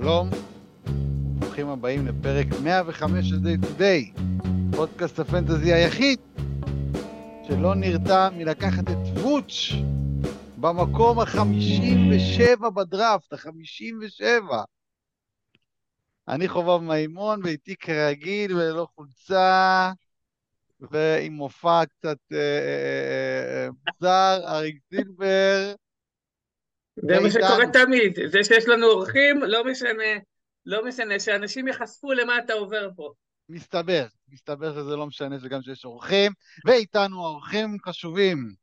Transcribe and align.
שלום, 0.00 0.30
ברוכים 1.38 1.68
הבאים 1.68 2.06
לפרק 2.06 2.46
105 2.64 3.28
של 3.28 3.36
Day 3.36 3.64
to 3.64 3.80
Day, 3.80 4.20
פודקאסט 4.76 5.18
הפנטזי 5.18 5.72
היחיד 5.72 6.20
שלא 7.48 7.74
נרתע 7.74 8.28
מלקחת 8.36 8.90
את 8.90 9.18
וואץ' 9.22 9.84
במקום 10.56 11.18
ה-57 11.18 12.70
בדראפט, 12.70 13.32
ה-57. 13.32 14.54
אני 16.28 16.48
חובב 16.48 16.82
מימון, 16.82 17.40
ואיתי 17.44 17.76
כרגיל 17.76 18.56
וללא 18.56 18.86
חולצה, 18.94 19.92
ועם 20.80 21.32
מופע 21.32 21.82
קצת 21.86 22.18
מוזר, 23.86 24.40
אריק 24.46 24.76
זילבר. 24.90 25.74
זה 27.06 27.20
מה 27.20 27.30
שקורה 27.30 27.72
תמיד, 27.72 28.18
זה 28.26 28.44
שיש 28.44 28.68
לנו 28.68 28.86
אורחים, 28.86 29.42
לא 29.42 29.64
משנה, 29.64 30.18
לא 30.66 30.84
משנה, 30.84 31.20
שאנשים 31.20 31.68
ייחשפו 31.68 32.12
למה 32.12 32.38
אתה 32.38 32.52
עובר 32.52 32.88
פה. 32.96 33.12
מסתבר, 33.48 34.06
מסתבר 34.28 34.72
שזה 34.72 34.96
לא 34.96 35.06
משנה 35.06 35.40
שגם 35.40 35.62
שיש 35.62 35.84
אורחים, 35.84 36.32
ואיתנו 36.66 37.24
אורחים 37.24 37.76
חשובים, 37.86 38.54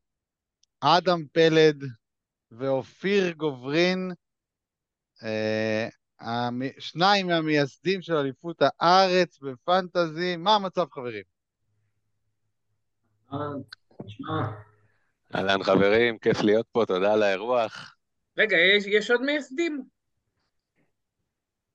אדם 0.80 1.26
פלד 1.34 1.84
ואופיר 2.52 3.32
גוברין, 3.32 4.12
אה, 5.24 5.88
שניים 6.80 7.28
מהמייסדים 7.28 8.02
של 8.02 8.14
אליפות 8.14 8.62
הארץ 8.80 9.40
בפנטזי. 9.40 10.36
מה 10.38 10.56
המצב, 10.56 10.86
חברים? 10.92 11.24
אהלן 15.36 15.64
חברים, 15.64 16.18
כיף 16.18 16.42
להיות 16.42 16.66
פה, 16.72 16.84
תודה 16.88 17.14
על 17.14 17.24
האירוח. 17.24 17.95
רגע, 18.38 18.58
יש, 18.58 18.86
יש 18.88 19.12
עוד 19.12 19.22
מייסדים? 19.22 19.84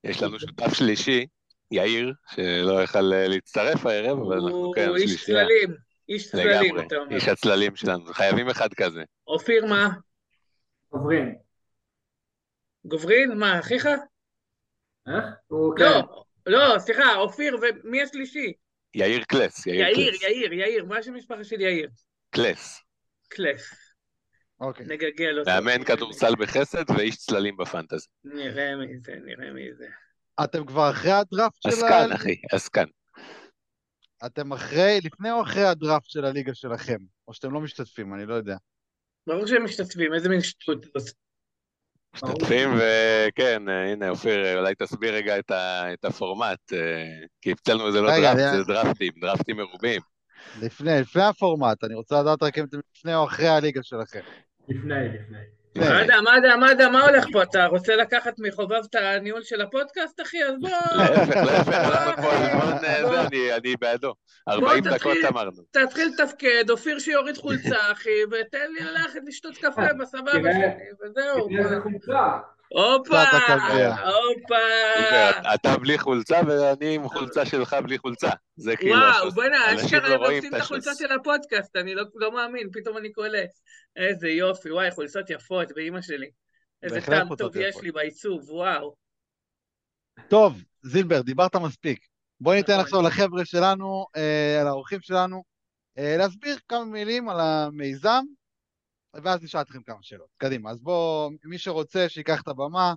יש 0.05 0.23
לנו 0.23 0.41
שותף 0.41 0.75
שלישי, 0.75 1.27
יאיר, 1.71 2.12
שלא 2.34 2.83
יכל 2.83 3.01
להצטרף 3.01 3.87
הערב, 3.87 4.19
אבל 4.19 4.37
אנחנו 4.37 4.73
כן, 4.75 4.87
שלישייה. 4.87 4.89
הוא 4.89 4.97
איש 4.97 5.25
צללים, 5.25 5.77
איש 6.09 6.31
צללים, 6.31 6.81
אתה 6.81 6.97
אומר. 6.97 7.15
איש 7.15 7.29
הצללים 7.29 7.77
שלנו, 7.77 8.05
חייבים 8.05 8.49
אחד 8.49 8.75
כזה. 8.75 9.03
אופיר, 9.27 9.67
מה? 9.67 9.89
גוברין. 10.93 11.34
גוברין? 12.84 13.39
מה, 13.39 13.59
אחיך? 13.61 13.87
איך? 13.87 15.25
לא, 15.51 15.71
כן. 15.79 16.01
לא, 16.47 16.79
סליחה, 16.79 17.17
אופיר, 17.17 17.56
ומי 17.62 18.03
השלישי? 18.03 18.53
יאיר 18.95 19.25
קלס, 19.25 19.67
יאיר, 19.67 19.81
יאיר, 19.81 20.11
קלס. 20.11 20.23
יאיר, 20.23 20.53
יאיר, 20.53 20.84
מה 20.84 20.99
השם 20.99 21.15
המשפחה 21.15 21.45
של 21.45 21.61
יאיר? 21.61 21.89
קלס. 22.31 22.81
קלס. 23.29 23.90
אוקיי. 24.61 24.86
נגגל 24.86 25.39
אותו. 25.39 25.50
מאמן 25.50 25.84
כדורסל 25.84 26.34
בחסד 26.39 26.91
ואיש 26.91 27.16
צללים 27.16 27.56
בפנטזי. 27.56 28.06
נראה 28.25 28.77
מי 28.77 28.98
זה, 28.98 29.12
נראה 29.25 29.53
מי 29.53 29.75
זה. 29.78 29.86
אתם 30.44 30.66
כבר 30.66 30.91
אחרי 30.91 31.12
הדראפט 31.12 31.62
של 31.62 31.69
ה... 31.69 31.72
עסקן, 31.72 32.12
אחי, 32.12 32.36
עסקן. 32.53 32.84
אתם 34.27 34.53
אחרי, 34.53 34.98
לפני 35.05 35.33
או 35.33 35.42
אחרי 35.42 35.64
הדראפט 35.64 36.11
של 36.11 36.25
הליגה 36.25 36.55
שלכם? 36.55 36.98
או 37.28 37.34
שאתם 37.34 37.53
לא 37.53 37.61
משתתפים, 37.61 38.14
אני 38.14 38.27
לא 38.27 38.34
יודע. 38.34 38.56
ברור 39.27 39.47
שהם 39.47 39.64
משתתפים, 39.64 40.14
איזה 40.14 40.28
מין 40.28 40.41
שטות 40.41 40.84
זאת. 40.84 41.16
משתתפים, 42.14 42.70
וכן, 42.77 43.62
הנה, 43.69 44.08
אופיר, 44.08 44.58
אולי 44.58 44.75
תסביר 44.75 45.14
רגע 45.14 45.38
את, 45.38 45.50
ה... 45.50 45.92
את 45.92 46.05
הפורמט, 46.05 46.72
אה, 46.72 47.27
כי 47.42 47.53
הפצלנו 47.53 47.92
זה 47.92 48.00
לא 48.00 48.11
דראפט, 48.11 48.56
זה 48.56 48.64
דראפטים, 48.64 49.12
דראפטים 49.20 49.56
מרובים. 49.56 50.00
לפני, 50.62 51.00
לפני 51.00 51.22
הפורמט, 51.22 51.84
אני 51.84 51.94
רוצה 51.94 52.20
לדעת 52.22 52.42
רק 52.42 52.58
אם 52.58 52.64
אתם 52.64 52.78
לפני 52.97 53.14
או 53.14 53.25
אחרי 53.25 53.48
הליגה 53.48 53.83
שלכם. 53.83 54.20
לפני, 54.71 55.09
לפני. 55.09 55.39
מה 55.77 56.01
יודע, 56.01 56.21
מה 56.21 56.37
יודע, 56.37 56.57
מה 56.57 56.71
יודע, 56.71 56.89
מה 56.89 57.01
הולך 57.01 57.25
פה? 57.33 57.43
אתה 57.43 57.67
רוצה 57.67 57.97
לקחת 57.97 58.35
מחובב 58.39 58.81
את 58.91 58.95
הניהול 58.95 59.43
של 59.43 59.61
הפודקאסט, 59.61 60.21
אחי? 60.21 60.45
אז 60.45 60.55
בוא... 60.61 60.71
להפך, 60.71 61.37
להפך, 61.37 62.22
אנחנו 62.22 62.81
זה, 62.81 63.56
אני 63.56 63.75
בעדו. 63.81 64.15
40 64.49 64.84
דקות 64.84 65.17
אמרנו. 65.28 65.62
תתחיל 65.71 66.09
לתפקד, 66.09 66.71
אופיר 66.71 66.99
שיוריד 66.99 67.37
חולצה, 67.37 67.93
אחי, 67.93 68.25
ותן 68.31 68.72
לי 68.78 68.84
ללכת 68.84 69.21
לשתות 69.27 69.56
קפה 69.56 69.93
בסבבה 70.00 70.53
שלי, 70.53 71.11
וזהו. 71.11 71.49
הופה, 72.72 73.22
הופה. 74.04 75.54
אתה 75.54 75.76
בלי 75.76 75.98
חולצה 75.98 76.41
ואני 76.47 76.94
עם 76.94 77.08
חולצה 77.08 77.47
שלך 77.47 77.76
בלי 77.84 77.98
חולצה. 77.98 78.31
זה 78.56 78.76
כאילו... 78.76 78.97
וואו, 78.97 79.31
בוא'נה, 79.31 79.75
אשכרה 79.75 80.14
הם 80.14 80.20
עושים 80.20 80.54
את 80.54 80.60
החולצה 80.60 80.91
של 80.94 81.12
הפודקאסט, 81.12 81.76
אני 81.76 81.94
לא 82.14 82.32
מאמין, 82.32 82.69
פתאום 82.72 82.97
אני 82.97 83.12
קולט. 83.12 83.50
איזה 83.97 84.28
יופי, 84.28 84.72
וואי, 84.72 84.91
חולצות 84.91 85.31
יפות, 85.31 85.72
באימא 85.75 86.00
שלי. 86.00 86.31
איזה 86.82 87.00
טעם 87.00 87.36
טוב 87.36 87.56
יש 87.56 87.76
לי 87.82 87.92
בעיצוב, 87.92 88.50
וואו. 88.50 88.94
טוב, 90.28 90.64
זילבר, 90.82 91.22
דיברת 91.22 91.56
מספיק. 91.56 92.06
בוא 92.41 92.54
ניתן 92.54 92.72
נכון. 92.72 92.84
עכשיו 92.84 93.02
לחבר'ה 93.02 93.44
שלנו, 93.44 94.06
אה, 94.16 94.62
לאורחים 94.64 95.00
שלנו, 95.00 95.42
אה, 95.98 96.16
להסביר 96.19 96.56
כמה 96.69 96.84
מילים 96.84 97.28
על 97.28 97.41
המיזם, 97.41 98.25
ואז 99.15 99.43
נשאל 99.43 99.60
אתכם 99.60 99.82
כמה 99.82 100.03
שאלות. 100.03 100.28
קדימה, 100.37 100.71
אז 100.71 100.81
בואו, 100.81 101.31
מי 101.44 101.59
שרוצה 101.59 102.09
שיקח 102.09 102.43
את 102.43 102.48
הבמה, 102.48 102.94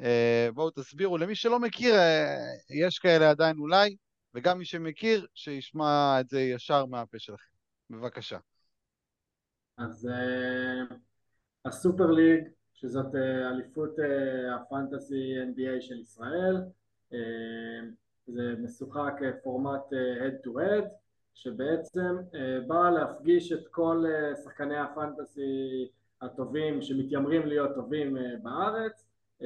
אה, 0.00 0.48
בואו 0.54 0.70
תסבירו. 0.70 1.18
למי 1.18 1.34
שלא 1.34 1.60
מכיר, 1.60 1.94
יש 2.70 2.98
כאלה 2.98 3.30
עדיין 3.30 3.58
אולי, 3.58 3.96
וגם 4.34 4.58
מי 4.58 4.64
שמכיר, 4.64 5.26
שישמע 5.34 6.20
את 6.20 6.28
זה 6.28 6.40
ישר 6.40 6.86
מהפה 6.86 7.18
שלכם. 7.18 7.56
בבקשה. 7.90 8.38
אז 9.78 10.08
uh, 10.08 10.94
הסופר 11.64 12.10
ליג, 12.10 12.48
שזאת 12.74 13.14
אליפות 13.52 13.96
הפנטסי 14.54 15.34
NBA 15.42 15.80
של 15.80 16.00
ישראל, 16.00 16.56
זה 18.26 18.54
משוחק 18.58 19.12
פורמט 19.42 19.82
head 19.92 20.46
to 20.46 20.50
head, 20.50 20.84
שבעצם 21.36 22.16
uh, 22.32 22.36
בא 22.66 22.90
להפגיש 22.90 23.52
את 23.52 23.68
כל 23.70 24.04
uh, 24.06 24.36
שחקני 24.36 24.78
הפנטסי 24.78 25.88
הטובים 26.22 26.82
שמתיימרים 26.82 27.46
להיות 27.46 27.74
טובים 27.74 28.16
uh, 28.16 28.20
בארץ 28.42 29.06
uh, 29.40 29.44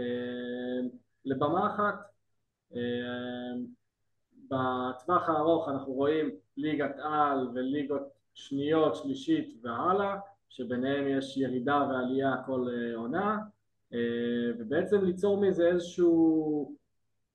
לבמה 1.25 1.75
אחת. 1.75 2.11
בטווח 4.51 5.29
הארוך 5.29 5.69
אנחנו 5.69 5.93
רואים 5.93 6.31
ליגת 6.57 6.97
על 6.99 7.49
וליגות 7.55 8.03
שניות, 8.35 8.97
שלישית 8.97 9.55
והלאה, 9.63 10.17
שביניהם 10.49 11.09
יש 11.09 11.37
ירידה 11.37 11.87
ועלייה 11.91 12.37
כל 12.47 12.69
אה, 12.73 12.97
עונה, 12.97 13.39
אה, 13.93 13.99
ובעצם 14.59 15.05
ליצור 15.05 15.41
מזה 15.41 15.67
איזשהו 15.67 16.75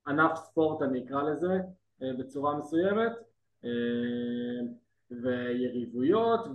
ענף 0.07 0.35
ספורט 0.35 0.81
אני 0.81 1.05
אקרא 1.05 1.23
לזה 1.23 1.59
אה, 2.03 2.13
בצורה 2.19 2.57
מסוימת, 2.57 3.11
ויריבויות 5.11 6.47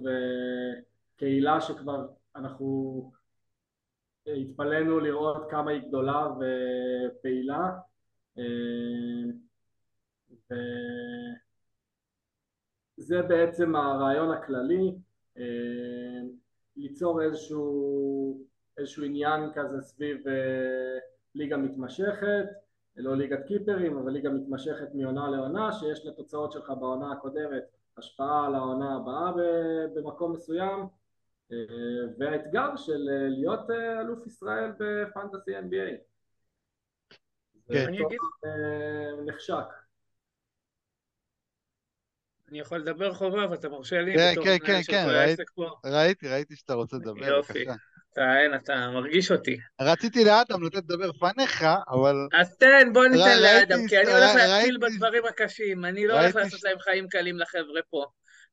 וקהילה 1.17 1.61
שכבר 1.61 2.07
אנחנו 2.37 3.11
התפלאנו 4.27 5.01
לראות 5.01 5.51
כמה 5.51 5.71
היא 5.71 5.83
גדולה 5.89 6.27
ופעילה 6.37 7.71
וזה 12.99 13.23
בעצם 13.29 13.77
הרעיון 13.77 14.31
הכללי, 14.31 14.95
אה, 15.39 16.21
ליצור 16.77 17.23
איזשהו, 17.23 18.45
איזשהו 18.79 19.05
עניין 19.05 19.41
כזה 19.55 19.81
סביב 19.81 20.29
אה, 20.29 20.99
ליגה 21.35 21.57
מתמשכת, 21.57 22.47
לא 23.03 23.17
ליגת 23.17 23.47
קיפרים, 23.47 23.99
אבל 23.99 24.13
ליגה 24.13 24.31
מתמשכת 24.31 24.95
מעונה 24.95 25.31
לעונה, 25.31 25.73
שיש 25.73 26.07
לתוצאות 26.07 26.53
שלך 26.53 26.71
בעונה 26.81 27.13
הקודמת 27.13 27.63
השפעה 27.97 28.47
על 28.47 28.55
העונה 28.55 28.97
הבאה 28.97 29.33
במקום 29.95 30.33
מסוים, 30.33 30.87
אה, 31.53 31.57
והאתגר 32.19 32.77
של 32.77 33.09
להיות 33.29 33.71
אלוף 33.71 34.27
ישראל 34.27 34.73
בפנטסי 34.79 35.59
NBA. 35.59 35.97
כן. 37.69 37.85
אני 37.87 38.07
אגיד... 38.07 38.19
נחשק. 39.27 39.65
אני 42.51 42.61
יכול 42.61 42.79
לדבר 42.79 43.15
חובה, 43.15 43.51
ואתה 43.51 43.69
מרשה 43.69 44.03
לי 44.03 44.15
כן, 44.17 44.35
כן, 44.45 44.57
כן, 44.67 44.81
כן, 44.87 45.07
ראיתי, 45.85 46.29
ראיתי 46.29 46.57
שאתה 46.57 46.75
רוצה 46.75 46.97
לדבר, 47.01 47.25
יופי. 47.25 47.65
אתה, 48.13 48.39
אין, 48.41 48.55
אתה 48.55 48.91
מרגיש 48.95 49.33
אותי. 49.33 49.57
רציתי 49.81 50.25
לאדם 50.25 50.63
לתת 50.67 50.77
לדבר 50.77 51.07
לפניך, 51.07 51.65
אבל... 51.89 52.15
אז 52.33 52.57
תן, 52.57 52.93
בוא 52.93 53.07
ניתן 53.07 53.43
לאדם, 53.43 53.79
כי 53.89 53.99
אני 53.99 54.13
הולך 54.13 54.35
להתחיל 54.35 54.79
בדברים 54.81 55.23
הקשים, 55.27 55.85
אני 55.85 56.07
לא 56.07 56.21
הולך 56.21 56.37
לעשות 56.37 56.65
להם 56.65 56.79
חיים 56.79 57.09
קלים 57.09 57.39
לחבר'ה 57.39 57.81
פה. 57.91 58.05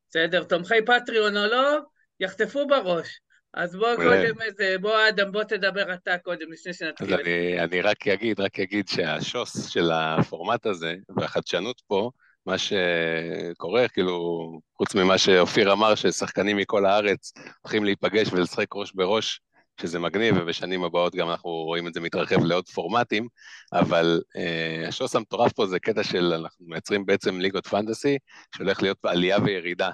בסדר, 0.10 0.44
תומכי 0.44 0.86
פטריון 0.86 1.38
או 1.38 1.46
לא, 1.46 1.78
יחטפו 2.20 2.68
בראש. 2.68 3.20
אז 3.54 3.76
בוא 3.76 3.96
קודם 3.96 4.42
איזה, 4.42 4.76
בוא 4.82 5.10
אדם, 5.10 5.32
בוא 5.32 5.44
תדבר 5.44 5.94
אתה 5.94 6.18
קודם, 6.18 6.52
לפני 6.52 6.74
שנתחיל. 6.74 7.14
אז 7.14 7.20
אני, 7.20 7.60
אני 7.60 7.82
רק 7.82 8.08
אגיד, 8.08 8.40
רק 8.40 8.60
אגיד 8.60 8.88
שהשוס 8.88 9.70
של 9.70 9.92
הפורמט 9.94 10.66
הזה, 10.66 10.96
והחדשנות 11.18 11.82
פה, 11.88 12.12
מה 12.46 12.56
שקורה, 12.58 13.88
כאילו, 13.88 14.50
חוץ 14.78 14.96
ממה 14.96 15.18
שאופיר 15.18 15.74
אמר, 15.74 15.96
ששחקנים 15.96 16.58
מכל 16.58 16.86
הארץ 16.86 17.34
הולכים 17.62 17.84
להיפגש 17.84 18.34
ולשחק 18.34 18.68
ראש 18.76 18.92
בראש 18.94 19.42
שזה 19.82 20.00
מגניב, 20.00 20.36
ובשנים 20.38 20.84
הבאות 20.84 21.16
גם 21.16 21.30
אנחנו 21.30 21.50
רואים 21.50 21.88
את 21.88 21.94
זה 21.94 22.00
מתרחב 22.00 22.44
לעוד 22.44 22.70
פורמטים, 22.70 23.28
אבל 23.74 24.22
uh, 24.38 24.88
השוס 24.88 25.16
המטורף 25.16 25.54
פה 25.54 25.68
זה 25.68 25.80
קטע 25.80 26.04
של, 26.04 26.34
אנחנו 26.34 26.66
מייצרים 26.68 27.06
בעצם 27.06 27.40
ליגות 27.40 27.68
פנטסי, 27.68 28.18
שהולך 28.56 28.82
להיות 28.82 28.98
עלייה 29.04 29.38
וירידה 29.46 29.90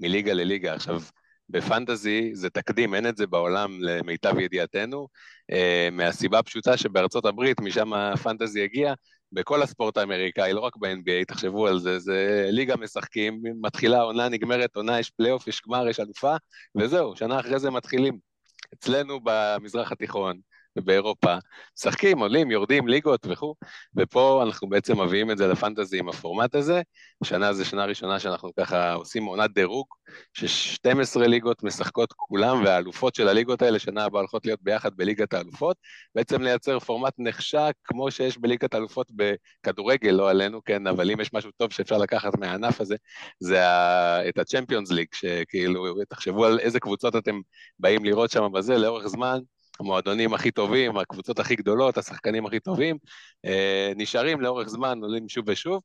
מליגה 0.00 0.32
לליגה. 0.32 0.74
עכשיו, 0.74 1.00
בפנטזי 1.48 2.30
זה 2.34 2.50
תקדים, 2.50 2.94
אין 2.94 3.06
את 3.08 3.16
זה 3.16 3.26
בעולם 3.26 3.78
למיטב 3.80 4.38
ידיעתנו, 4.38 5.08
uh, 5.52 5.54
מהסיבה 5.92 6.38
הפשוטה 6.38 6.76
שבארצות 6.76 7.24
הברית, 7.24 7.60
משם 7.60 7.92
הפנטזי 7.92 8.62
הגיע, 8.64 8.94
בכל 9.32 9.62
הספורט 9.62 9.96
האמריקאי, 9.96 10.52
לא 10.52 10.60
רק 10.60 10.76
ב-NBA, 10.76 11.24
תחשבו 11.26 11.66
על 11.66 11.78
זה, 11.78 11.98
זה 11.98 12.48
ליגה 12.50 12.76
משחקים, 12.76 13.42
מתחילה 13.60 14.00
עונה, 14.00 14.28
נגמרת 14.28 14.76
עונה, 14.76 15.00
יש 15.00 15.10
פלייאוף, 15.10 15.48
יש 15.48 15.62
גמר, 15.66 15.88
יש 15.88 16.00
אלופה, 16.00 16.36
וזהו, 16.76 17.16
שנה 17.16 17.40
אחרי 17.40 17.58
זה 17.58 17.70
מתחילים. 17.70 18.27
אצלנו 18.74 19.20
במזרח 19.24 19.92
התיכון, 19.92 20.40
ובאירופה, 20.76 21.36
משחקים, 21.78 22.18
עולים, 22.18 22.50
יורדים, 22.50 22.88
ליגות 22.88 23.26
וכו', 23.30 23.54
ופה 23.96 24.42
אנחנו 24.46 24.68
בעצם 24.68 25.00
מביאים 25.00 25.30
את 25.30 25.38
זה 25.38 25.46
לפנטזי 25.46 25.98
עם 25.98 26.08
הפורמט 26.08 26.54
הזה. 26.54 26.82
שנה 27.24 27.52
זו 27.52 27.64
שנה 27.64 27.84
ראשונה 27.84 28.20
שאנחנו 28.20 28.50
ככה 28.60 28.92
עושים 28.92 29.24
עונת 29.24 29.50
דירוג, 29.54 29.86
ש-12 30.32 31.20
ליגות 31.20 31.62
משחקות 31.62 32.12
כולם, 32.12 32.64
והאלופות 32.64 33.14
של 33.14 33.28
הליגות 33.28 33.62
האלה 33.62 33.78
שנה 33.78 34.04
הבאה 34.04 34.20
הולכות 34.20 34.46
להיות 34.46 34.60
ביחד 34.62 34.96
בליגת 34.96 35.34
האלופות, 35.34 35.76
בעצם 36.14 36.42
לייצר 36.42 36.78
פורמט 36.78 37.12
נחשק 37.18 37.72
כמו 37.84 38.10
שיש 38.10 38.38
בליגת 38.38 38.74
האלופות 38.74 39.06
בכדורגל, 39.14 40.10
לא 40.10 40.30
עלינו, 40.30 40.60
כן, 40.64 40.86
אבל 40.86 41.10
אם 41.10 41.20
יש 41.20 41.32
משהו 41.32 41.50
טוב 41.56 41.72
שאפשר 41.72 41.98
לקחת 41.98 42.38
מהענף 42.38 42.80
הזה, 42.80 42.96
זה 43.40 43.66
ה- 43.66 44.28
את 44.28 44.38
ה-Champions 44.38 44.90
League, 44.92 45.16
שכאילו, 45.16 45.84
תחשבו 46.08 46.44
על 46.44 46.58
איזה 46.58 46.80
קבוצות 46.80 47.16
אתם 47.16 47.40
באים 47.78 48.04
לראות 48.04 48.30
שם 48.30 48.52
בזה, 48.52 48.78
לאורך 48.78 49.06
זמן, 49.06 49.38
המועדונים 49.80 50.34
הכי 50.34 50.50
טובים, 50.50 50.98
הקבוצות 50.98 51.38
הכי 51.38 51.56
גדולות, 51.56 51.98
השחקנים 51.98 52.46
הכי 52.46 52.60
טובים, 52.60 52.96
אה, 53.44 53.92
נשארים 53.96 54.40
לאורך 54.40 54.68
זמן, 54.68 54.98
עולים 55.02 55.28
שוב 55.28 55.44
ושוב, 55.48 55.82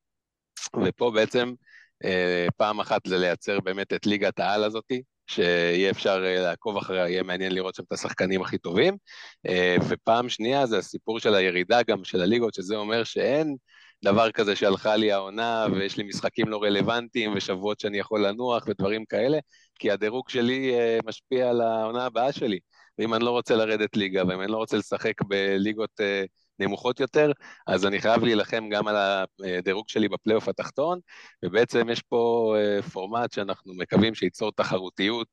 ופה 0.86 1.12
בעצם 1.16 1.54
אה, 2.06 2.48
פעם 2.58 2.80
אחת 2.80 3.02
זה 3.08 3.18
לייצר 3.18 3.60
באמת 3.60 3.94
את 3.94 4.06
ליגת 4.06 4.40
העל 4.40 4.64
הזאתי, 4.64 5.02
שיהיה 5.28 5.92
אפשר 5.92 6.24
אה, 6.26 6.42
לעקוב 6.42 6.78
אחריה, 6.78 7.10
יהיה 7.10 7.24
מעניין 7.24 7.52
לראות 7.52 7.76
שם 7.76 7.84
את 7.88 7.94
השחקנים 7.94 8.42
הכי 8.42 8.58
טובים. 8.58 8.98
ופעם 9.90 10.30
שנייה 10.30 10.66
זה 10.66 10.78
הסיפור 10.78 11.20
של 11.20 11.36
הירידה 11.36 11.84
גם 11.88 12.04
של 12.04 12.22
הליגות, 12.22 12.54
שזה 12.54 12.76
אומר 12.76 13.04
שאין 13.04 13.56
דבר 14.04 14.32
כזה 14.32 14.56
שהלכה 14.56 14.96
לי 14.96 15.12
העונה 15.12 15.66
ויש 15.74 15.98
לי 15.98 16.04
משחקים 16.04 16.48
לא 16.48 16.64
רלוונטיים 16.64 17.34
ושבועות 17.36 17.80
שאני 17.80 17.98
יכול 17.98 18.28
לנוח 18.28 18.64
ודברים 18.68 19.06
כאלה, 19.06 19.38
כי 19.80 19.92
הדירוג 19.92 20.30
שלי 20.30 20.74
משפיע 21.06 21.50
על 21.50 21.62
העונה 21.62 22.06
הבאה 22.06 22.32
שלי. 22.32 22.60
ואם 23.00 23.14
אני 23.14 23.24
לא 23.24 23.32
רוצה 23.32 23.56
לרדת 23.56 23.96
ליגה, 23.96 24.24
ואם 24.28 24.42
אני 24.42 24.52
לא 24.52 24.58
רוצה 24.58 24.78
לשחק 24.78 25.22
בליגות 25.22 26.02
אה, 26.02 26.24
נמוכות 26.60 27.00
יותר, 27.00 27.32
אז 27.68 27.86
אני 27.86 28.02
חייב 28.02 28.24
להילחם 28.24 28.70
גם 28.70 28.88
על 28.88 28.96
הדירוג 29.58 29.90
שלי 29.90 30.10
בפלייאוף 30.10 30.48
התחתון, 30.48 31.00
ובעצם 31.46 31.90
יש 31.90 32.02
פה 32.02 32.56
אה, 32.58 32.82
פורמט 32.82 33.32
שאנחנו 33.32 33.74
מקווים 33.74 34.16
שייצור 34.16 34.52
תחרותיות 34.52 35.28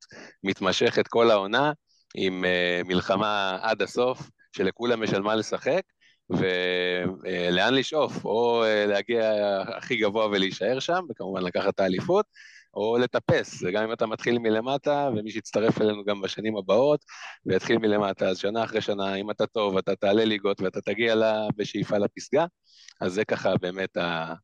מתמשכת 0.45 1.09
כל 1.09 1.31
העונה, 1.31 1.73
עם 2.15 2.45
אה, 2.45 2.81
מלחמה 2.85 3.59
עד 3.63 3.83
הסוף, 3.83 4.31
שלכולם 4.57 5.03
יש 5.03 5.15
על 5.15 5.23
מה 5.23 5.35
לשחק, 5.35 5.83
ולאן 6.31 7.75
לשאוף, 7.75 8.25
או 8.25 8.65
להגיע 8.87 9.33
הכי 9.77 9.97
גבוה 9.97 10.27
ולהישאר 10.27 10.81
שם, 10.81 11.01
וכמובן 11.11 11.43
לקחת 11.43 11.75
את 11.75 11.81
האליפות, 11.81 12.27
או 12.75 12.99
לטפס, 12.99 13.63
וגם 13.63 13.85
אם 13.85 13.93
אתה 13.93 14.07
מתחיל 14.07 14.39
מלמטה, 14.39 15.11
ומי 15.17 15.31
שיצטרף 15.31 15.81
אלינו 15.81 16.05
גם 16.05 16.21
בשנים 16.21 16.57
הבאות, 16.57 17.05
ויתחיל 17.47 17.79
מלמטה, 17.79 18.29
אז 18.29 18.39
שנה 18.39 18.65
אחרי 18.65 18.81
שנה, 18.81 19.15
אם 19.15 19.31
אתה 19.31 19.47
טוב, 19.47 19.77
אתה 19.77 19.97
תעלה 19.97 20.25
ליגות 20.25 20.61
ואתה 20.61 20.81
תגיע 20.81 21.15
לה 21.15 21.47
בשאיפה 21.57 21.99
לפסגה, 21.99 22.47
אז 23.01 23.13
זה 23.13 23.25
ככה 23.25 23.57
באמת 23.61 23.97
ה... 23.97 24.35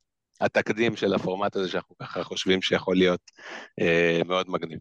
התקדים 0.40 0.96
של 0.96 1.14
הפורמט 1.14 1.56
הזה 1.56 1.69
שאנחנו 1.69 1.96
ככה 1.96 2.25
חושבים 2.25 2.62
שיכול 2.62 2.96
להיות 2.96 3.20
אה, 3.81 4.20
מאוד 4.26 4.50
מגניב. 4.50 4.78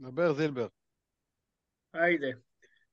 דבר 0.00 0.32
זילבר. 0.32 0.66
היידה. 1.92 2.26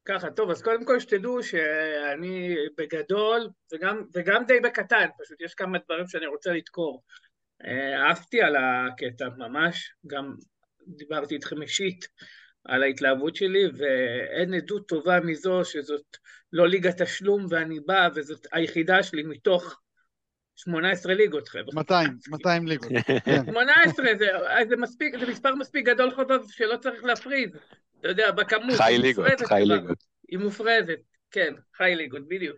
ככה, 0.05 0.31
טוב, 0.31 0.49
אז 0.49 0.61
קודם 0.61 0.85
כל 0.85 0.99
שתדעו 0.99 1.43
שאני 1.43 2.55
בגדול, 2.77 3.49
וגם, 3.73 4.03
וגם 4.13 4.43
די 4.45 4.59
בקטן, 4.59 5.07
פשוט 5.23 5.41
יש 5.41 5.53
כמה 5.53 5.77
דברים 5.77 6.07
שאני 6.07 6.27
רוצה 6.27 6.51
לדקור. 6.51 7.03
אהבתי 7.65 8.41
על 8.41 8.55
הקטע 8.55 9.29
ממש, 9.37 9.93
גם 10.07 10.35
דיברתי 10.87 11.35
איתכם 11.35 11.61
אישית 11.61 12.07
על 12.65 12.83
ההתלהבות 12.83 13.35
שלי, 13.35 13.63
ואין 13.77 14.53
עדות 14.53 14.87
טובה 14.87 15.19
מזו 15.19 15.65
שזאת 15.65 16.17
לא 16.53 16.67
ליגת 16.67 17.01
תשלום 17.01 17.45
ואני 17.49 17.79
בא, 17.79 18.09
וזאת 18.15 18.47
היחידה 18.51 19.03
שלי 19.03 19.23
מתוך 19.23 19.79
18 20.55 21.13
ליגות, 21.13 21.47
חבר'ה. 21.47 21.73
200, 21.73 22.17
200 22.29 22.67
ליגות. 22.67 22.91
18, 23.45 24.05
זה, 24.17 24.27
זה 24.69 24.75
מספיק, 24.75 25.19
זה 25.19 25.25
מספר 25.25 25.55
מספיק 25.55 25.85
גדול 25.85 26.11
חובב 26.11 26.39
שלא 26.47 26.77
צריך 26.77 27.03
להפריד. 27.03 27.55
אתה 27.99 28.07
יודע, 28.07 28.31
בכמות. 28.31 28.75
חי 28.77 28.97
ליגות, 29.01 29.25
חי 29.45 29.63
ליגות. 29.65 30.03
היא 30.29 30.39
מופרזת, 30.39 30.99
כן, 31.31 31.53
חי 31.77 31.93
ליגות, 31.95 32.27
בדיוק. 32.27 32.57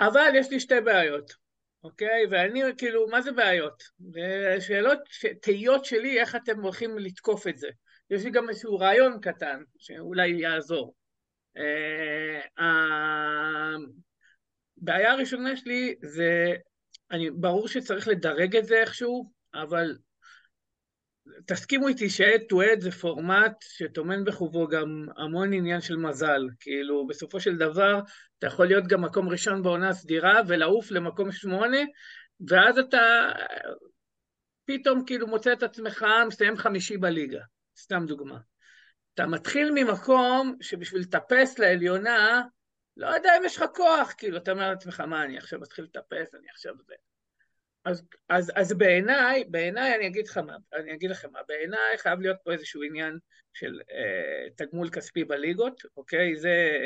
אבל 0.00 0.30
יש 0.34 0.50
לי 0.50 0.60
שתי 0.60 0.80
בעיות. 0.80 1.43
אוקיי? 1.84 2.26
ואני 2.30 2.62
כאילו, 2.78 3.08
מה 3.08 3.22
זה 3.22 3.32
בעיות? 3.32 3.82
שאלות, 4.60 4.98
תהיות 5.42 5.84
שלי, 5.84 6.20
איך 6.20 6.36
אתם 6.36 6.60
הולכים 6.62 6.98
לתקוף 6.98 7.46
את 7.46 7.58
זה. 7.58 7.68
יש 8.10 8.24
לי 8.24 8.30
גם 8.30 8.48
איזשהו 8.48 8.78
רעיון 8.78 9.20
קטן, 9.20 9.62
שאולי 9.78 10.28
יעזור. 10.28 10.94
אה, 11.56 12.40
הבעיה 14.82 15.12
הראשונה 15.12 15.56
שלי 15.56 15.94
זה, 16.02 16.54
אני, 17.10 17.30
ברור 17.30 17.68
שצריך 17.68 18.08
לדרג 18.08 18.56
את 18.56 18.64
זה 18.64 18.80
איכשהו, 18.80 19.30
אבל 19.54 19.96
תסכימו 21.46 21.88
איתי 21.88 22.10
ש-Add 22.10 22.42
to 22.52 22.54
Add 22.54 22.80
זה 22.80 22.90
פורמט 22.90 23.52
שטומן 23.60 24.24
בחובו 24.24 24.68
גם 24.68 25.06
המון 25.16 25.52
עניין 25.52 25.80
של 25.80 25.96
מזל. 25.96 26.48
כאילו, 26.60 27.06
בסופו 27.06 27.40
של 27.40 27.56
דבר, 27.56 28.00
אתה 28.38 28.46
יכול 28.46 28.66
להיות 28.66 28.86
גם 28.86 29.02
מקום 29.02 29.28
ראשון 29.28 29.62
בעונה 29.62 29.88
הסדירה 29.88 30.40
ולעוף 30.46 30.90
למקום 30.90 31.32
שמונה, 31.32 31.78
ואז 32.48 32.78
אתה 32.78 33.32
פתאום 34.64 35.04
כאילו 35.06 35.26
מוצא 35.26 35.52
את 35.52 35.62
עצמך 35.62 36.06
מסיים 36.26 36.56
חמישי 36.56 36.96
בליגה. 36.96 37.40
סתם 37.78 38.04
דוגמה. 38.06 38.38
אתה 39.14 39.26
מתחיל 39.26 39.70
ממקום 39.74 40.56
שבשביל 40.60 41.00
לטפס 41.00 41.58
לעליונה, 41.58 42.42
לא 42.96 43.06
יודע 43.06 43.36
אם 43.38 43.44
יש 43.44 43.56
לך 43.56 43.64
כוח, 43.74 44.14
כאילו, 44.18 44.36
אתה 44.36 44.52
אומר 44.52 44.70
לעצמך, 44.70 45.00
מה, 45.00 45.24
אני 45.24 45.38
עכשיו 45.38 45.60
מתחיל 45.60 45.84
לטפס, 45.84 46.34
אני 46.34 46.48
עכשיו. 46.50 46.74
אז, 47.84 48.02
אז, 48.28 48.52
אז 48.54 48.72
בעיניי, 48.72 49.44
בעיניי 49.44 49.94
אני 49.94 50.06
אגיד 50.06 50.26
לך 50.26 50.38
מה, 50.38 50.56
אני 50.72 50.94
אגיד 50.94 51.10
לכם 51.10 51.28
מה, 51.32 51.40
בעיניי 51.48 51.98
חייב 51.98 52.20
להיות 52.20 52.36
פה 52.44 52.52
איזשהו 52.52 52.82
עניין 52.82 53.18
של 53.52 53.80
אה, 53.90 54.50
תגמול 54.56 54.90
כספי 54.90 55.24
בליגות, 55.24 55.82
אוקיי? 55.96 56.36
זה... 56.36 56.78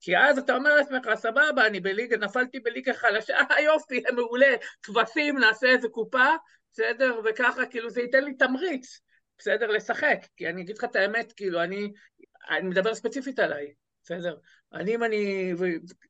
כי 0.00 0.16
אז 0.16 0.38
אתה 0.38 0.54
אומר 0.54 0.74
לעצמך, 0.74 1.10
סבבה, 1.14 1.66
אני 1.66 1.80
בליגה, 1.80 2.16
נפלתי 2.16 2.60
בליגה 2.60 2.94
חלשה, 2.94 3.38
אה, 3.50 3.60
יופי, 3.60 4.02
מעולה, 4.14 4.56
כבשים, 4.82 5.38
נעשה 5.38 5.66
איזה 5.66 5.88
קופה, 5.88 6.26
בסדר? 6.72 7.20
וככה, 7.24 7.66
כאילו, 7.66 7.90
זה 7.90 8.00
ייתן 8.00 8.24
לי 8.24 8.34
תמריץ, 8.34 9.00
בסדר? 9.38 9.66
לשחק. 9.66 10.18
כי 10.36 10.48
אני 10.48 10.62
אגיד 10.62 10.78
לך 10.78 10.84
את 10.84 10.96
האמת, 10.96 11.32
כאילו, 11.32 11.62
אני, 11.62 11.92
אני 12.50 12.68
מדבר 12.68 12.94
ספציפית 12.94 13.38
עליי, 13.38 13.72
בסדר? 14.02 14.36
אני 14.72 14.94
אם 14.94 15.04
אני, 15.04 15.52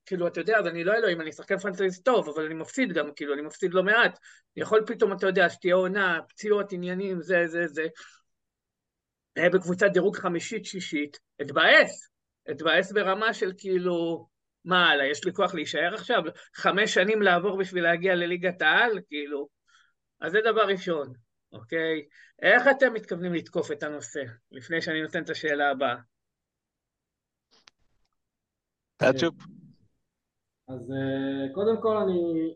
כאילו, 0.06 0.26
אתה 0.26 0.40
יודע, 0.40 0.58
אז 0.58 0.66
אני 0.66 0.84
לא 0.84 0.94
אלוהים, 0.94 1.20
אני 1.20 1.32
שחקן 1.32 1.58
פנטזיסט 1.58 2.04
טוב, 2.04 2.28
אבל 2.28 2.44
אני 2.44 2.54
מפסיד 2.54 2.92
גם, 2.92 3.10
כאילו, 3.16 3.34
אני 3.34 3.42
מפסיד 3.42 3.74
לא 3.74 3.82
מעט. 3.82 4.18
יכול 4.56 4.84
פתאום, 4.86 5.12
אתה 5.12 5.26
יודע, 5.26 5.50
שתהיה 5.50 5.74
עונה, 5.74 6.18
פציעות, 6.28 6.72
עניינים, 6.72 7.22
זה, 7.22 7.46
זה, 7.46 7.66
זה. 7.66 7.86
בקבוצת 9.52 9.86
דירוג 9.92 10.16
חמישית-שישית, 10.16 11.18
אתבאס. 11.42 12.10
אתבאס 12.50 12.92
ברמה 12.92 13.34
של 13.34 13.52
כאילו, 13.58 14.26
מה 14.64 14.90
הלאה, 14.90 15.06
יש 15.06 15.24
לי 15.24 15.32
כוח 15.32 15.54
להישאר 15.54 15.94
עכשיו? 15.94 16.22
חמש 16.54 16.94
שנים 16.94 17.22
לעבור 17.22 17.58
בשביל 17.58 17.82
להגיע 17.82 18.14
לליגת 18.14 18.62
העל? 18.62 18.98
כאילו. 19.08 19.48
אז 20.20 20.32
זה 20.32 20.38
דבר 20.44 20.66
ראשון, 20.66 21.12
אוקיי? 21.52 22.06
איך 22.42 22.62
אתם 22.70 22.92
מתכוונים 22.92 23.34
לתקוף 23.34 23.72
את 23.72 23.82
הנושא, 23.82 24.22
לפני 24.50 24.82
שאני 24.82 25.02
נותן 25.02 25.22
את 25.22 25.30
השאלה 25.30 25.70
הבאה? 25.70 25.96
טאצ'ופ. 29.00 29.34
אז 30.68 30.92
אה, 30.92 31.54
קודם 31.54 31.80
כל 31.80 31.96
אני, 31.96 32.54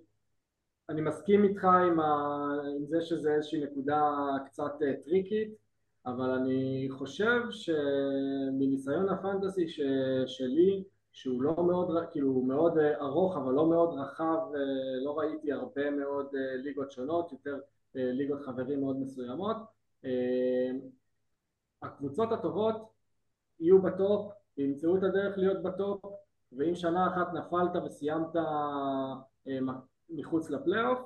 אני 0.88 1.00
מסכים 1.00 1.44
איתך 1.44 1.64
עם, 1.64 2.00
ה, 2.00 2.14
עם 2.76 2.86
זה 2.86 3.00
שזה 3.00 3.34
איזושהי 3.34 3.60
נקודה 3.64 4.02
קצת 4.46 4.72
אה, 4.82 4.92
טריקית, 5.04 5.54
אבל 6.06 6.30
אני 6.30 6.88
חושב 6.90 7.40
שמניסיון 7.50 9.08
הפנטסי 9.08 9.68
ש, 9.68 9.80
שלי, 10.26 10.84
שהוא 11.12 11.42
לא 11.42 11.64
מאוד, 11.66 11.88
כאילו 12.12 12.28
הוא 12.28 12.48
מאוד 12.48 12.78
אה, 12.78 13.00
ארוך 13.00 13.36
אבל 13.36 13.52
לא 13.52 13.66
מאוד 13.68 13.98
רחב, 13.98 14.38
לא 15.04 15.18
ראיתי 15.18 15.52
הרבה 15.52 15.90
מאוד 15.90 16.26
ליגות 16.34 16.92
שונות, 16.92 17.32
יותר 17.32 17.58
ליגות 17.94 18.42
חברים 18.42 18.80
מאוד 18.80 18.96
מסוימות. 19.00 19.56
הקבוצות 21.82 22.32
הטובות 22.32 22.88
יהיו 23.60 23.82
בטופ, 23.82 24.32
ימצאו 24.56 24.96
את 24.96 25.02
הדרך 25.02 25.38
להיות 25.38 25.62
בטופ, 25.62 26.04
ואם 26.58 26.74
שנה 26.74 27.08
אחת 27.08 27.32
נפלת 27.32 27.82
וסיימת 27.84 28.36
אה, 28.36 29.58
מחוץ 30.10 30.50
לפלייאוף, 30.50 30.98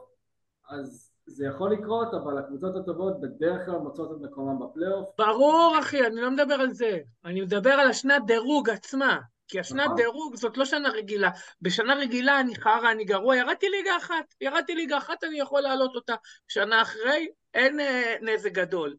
אז 0.70 1.12
זה 1.26 1.46
יכול 1.46 1.72
לקרות, 1.72 2.14
אבל 2.14 2.38
הקבוצות 2.38 2.76
הטובות 2.76 3.20
בדרך 3.20 3.66
כלל 3.66 3.78
מוצאות 3.78 4.10
את 4.12 4.20
מקומם 4.20 4.58
בפלייאוף. 4.58 5.08
ברור, 5.18 5.76
אחי, 5.80 6.06
אני 6.06 6.20
לא 6.20 6.30
מדבר 6.30 6.54
על 6.54 6.70
זה. 6.72 6.98
אני 7.24 7.40
מדבר 7.40 7.70
על 7.70 7.88
השנת 7.88 8.22
דירוג 8.26 8.70
עצמה. 8.70 9.18
כי 9.48 9.60
השנת 9.60 9.84
נכון. 9.84 9.96
דירוג 9.96 10.36
זאת 10.36 10.56
לא 10.56 10.64
שנה 10.64 10.88
רגילה. 10.88 11.30
בשנה 11.62 11.94
רגילה 11.94 12.40
אני 12.40 12.56
חרא, 12.56 12.90
אני 12.90 13.04
גרוע, 13.04 13.36
ירדתי 13.36 13.68
ליגה 13.68 13.96
אחת. 13.96 14.34
ירדתי 14.40 14.74
ליגה 14.74 14.98
אחת, 14.98 15.24
אני 15.24 15.40
יכול 15.40 15.60
להעלות 15.60 15.94
אותה. 15.94 16.14
שנה 16.48 16.82
אחרי, 16.82 17.28
אין 17.54 17.80
אה, 17.80 18.14
נזק 18.22 18.52
גדול. 18.52 18.96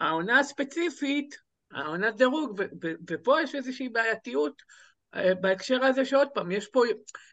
העונה 0.00 0.38
הספציפית, 0.38 1.36
העונת 1.70 2.16
דירוג, 2.16 2.60
ופה 3.10 3.40
יש 3.42 3.54
איזושהי 3.54 3.88
בעייתיות 3.88 4.62
בהקשר 5.40 5.84
הזה 5.84 6.04
שעוד 6.04 6.28
פעם, 6.34 6.50
יש 6.50 6.66
פה, 6.66 6.82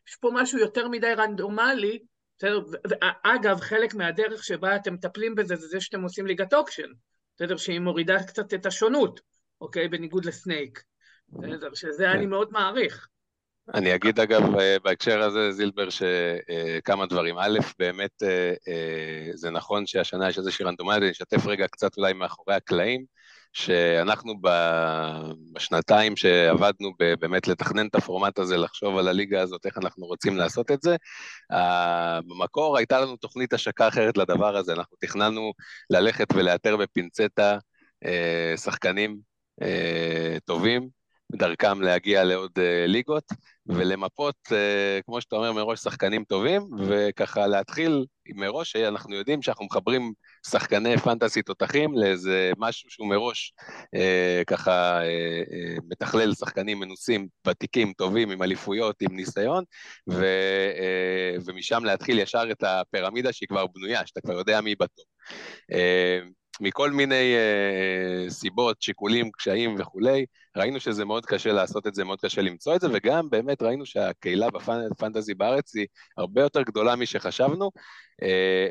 יש 0.08 0.15
פה 0.15 0.29
משהו 0.34 0.60
יותר 0.60 0.88
מדי 0.88 1.13
רנדומלי, 1.17 2.00
בסדר? 2.38 2.60
אגב, 3.24 3.60
חלק 3.60 3.94
מהדרך 3.94 4.44
שבה 4.44 4.75
אתם 4.75 4.94
מטפלים 4.94 5.36
בזה 5.36 5.55
זה 5.55 5.67
זה 5.67 5.82
שאתם 5.82 6.01
עושים 6.01 6.25
ליגת 6.25 6.53
auction, 6.54 6.90
בסדר? 7.36 7.58
שהיא 7.58 7.79
מורידה 7.79 8.24
קצת 8.24 8.53
את 8.53 8.65
השונות, 8.65 9.20
אוקיי? 9.62 9.88
בניגוד 9.88 10.25
ל 10.25 10.34
snake. 10.34 10.84
בסדר? 11.29 11.74
שזה 11.74 12.03
כן. 12.03 12.10
אני 12.10 12.25
מאוד 12.25 12.50
מעריך. 12.51 13.08
אני 13.74 13.96
אגיד 13.96 14.20
אגב 14.20 14.55
אה, 14.60 14.77
בהקשר 14.84 15.22
הזה, 15.22 15.51
זילבר, 15.51 15.89
שכמה 15.89 17.01
אה, 17.01 17.08
דברים. 17.08 17.38
א', 17.38 17.60
באמת 17.79 18.24
זה 19.34 19.50
נכון 19.50 19.86
שהשנה 19.86 20.29
יש 20.29 20.38
איזושהי 20.38 20.65
רנדומלית, 20.65 21.01
אני 21.01 21.12
אשתף 21.12 21.46
רגע 21.46 21.67
קצת 21.67 21.98
אולי 21.98 22.13
מאחורי 22.13 22.55
הקלעים. 22.55 23.05
שאנחנו 23.56 24.34
בשנתיים 25.54 26.16
שעבדנו 26.16 26.92
באמת 27.20 27.48
לתכנן 27.48 27.88
את 27.88 27.96
הפורמט 27.96 28.40
הזה, 28.40 28.58
לחשוב 28.58 28.98
על 28.98 29.08
הליגה 29.08 29.42
הזאת, 29.42 29.66
איך 29.66 29.78
אנחנו 29.78 30.06
רוצים 30.06 30.38
לעשות 30.38 30.72
את 30.72 30.82
זה, 30.82 30.96
במקור 32.28 32.78
הייתה 32.78 33.02
לנו 33.02 33.18
תוכנית 33.18 33.54
השקה 33.54 33.88
אחרת 33.88 34.18
לדבר 34.18 34.58
הזה, 34.58 34.74
אנחנו 34.74 34.98
תכננו 35.00 35.54
ללכת 35.90 36.28
ולאתר 36.34 36.78
בפינצטה 36.78 37.58
אה, 38.06 38.54
שחקנים 38.58 39.18
אה, 39.62 40.38
טובים, 40.46 40.90
דרכם 41.32 41.82
להגיע 41.82 42.24
לעוד 42.24 42.52
uh, 42.56 42.88
ליגות, 42.88 43.24
ולמפות, 43.66 44.36
כמו 45.06 45.22
שאתה 45.22 45.36
אומר, 45.36 45.54
מראש 45.54 45.80
שחקנים 45.80 46.24
טובים, 46.24 46.62
וככה 46.88 47.48
להתחיל 47.48 48.06
מראש, 48.34 48.72
שאנחנו 48.72 49.15
יודעים 49.15 49.41
שאנחנו 49.41 49.65
מחברים 49.65 50.13
שחקני 50.48 50.98
פנטסי 50.98 51.41
תותחים 51.41 51.98
לאיזה 51.98 52.51
משהו 52.58 52.89
שהוא 52.89 53.08
מראש 53.08 53.53
uh, 53.96 54.46
ככה 54.48 55.00
uh, 55.01 55.03
uh, 55.50 55.84
מתכלל 55.89 56.34
שחקנים 56.34 56.79
מנוסים, 56.79 57.27
ותיקים, 57.48 57.94
טובים, 57.94 58.32
עם 58.32 58.44
אליפויות, 58.44 59.01
עם 59.01 59.15
ניסיון, 59.15 59.63
ו, 60.10 60.25
uh, 60.74 61.41
ומשם 61.46 61.86
להתחיל 61.86 62.20
ישר 62.20 62.44
את 62.51 62.63
הפירמידה 62.63 63.34
שהיא 63.34 63.50
כבר 63.50 63.65
בנויה, 63.67 64.05
שאתה 64.05 64.22
כבר 64.22 64.34
יודע 64.34 64.62
מי 64.62 64.75
בטוב. 64.75 65.05
Uh, 65.72 66.32
מכל 66.62 66.91
מיני 66.91 67.36
uh, 67.36 68.32
סיבות, 68.32 68.82
שיקולים, 68.82 69.32
קשיים 69.32 69.75
וכולי, 69.79 70.25
ראינו 70.58 70.79
שזה 70.79 71.05
מאוד 71.05 71.25
קשה 71.25 71.51
לעשות 71.51 71.88
את 71.88 71.96
זה, 71.96 72.03
מאוד 72.03 72.22
קשה 72.22 72.41
למצוא 72.41 72.75
את 72.75 72.82
זה, 72.82 72.88
וגם 72.94 73.29
באמת 73.29 73.62
ראינו 73.62 73.86
שהקהילה 73.86 74.48
בפנטזי 74.50 75.34
בארץ 75.34 75.75
היא 75.75 75.88
הרבה 76.17 76.41
יותר 76.41 76.62
גדולה 76.62 76.96
משחשבנו, 76.96 77.72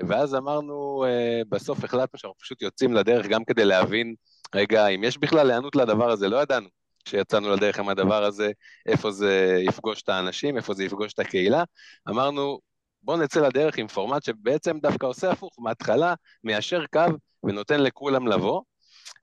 ואז 0.08 0.34
אמרנו, 0.34 1.04
uh, 1.04 1.48
בסוף 1.48 1.84
החלטנו 1.84 2.18
שאנחנו 2.18 2.38
פשוט 2.38 2.62
יוצאים 2.62 2.94
לדרך 2.94 3.26
גם 3.26 3.44
כדי 3.44 3.64
להבין, 3.64 4.14
רגע, 4.54 4.86
אם 4.86 5.04
יש 5.04 5.18
בכלל 5.18 5.50
היענות 5.50 5.76
לדבר 5.76 6.10
הזה, 6.10 6.28
לא 6.28 6.42
ידענו. 6.42 6.68
כשיצאנו 7.04 7.50
לדרך 7.50 7.78
עם 7.78 7.88
הדבר 7.88 8.24
הזה, 8.24 8.50
איפה 8.86 9.10
זה 9.10 9.58
יפגוש 9.68 10.02
את 10.02 10.08
האנשים, 10.08 10.56
איפה 10.56 10.74
זה 10.74 10.84
יפגוש 10.84 11.12
את 11.12 11.18
הקהילה. 11.18 11.64
אמרנו, 12.08 12.58
בואו 13.02 13.16
נצא 13.16 13.40
לדרך 13.40 13.78
עם 13.78 13.88
פורמט 13.88 14.24
שבעצם 14.24 14.78
דווקא 14.78 15.06
עושה 15.06 15.30
הפוך, 15.30 15.54
מההתחלה 15.58 16.14
מיישר 16.44 16.86
קו 16.92 17.00
ונותן 17.44 17.80
לכולם 17.80 18.28
לבוא, 18.28 18.62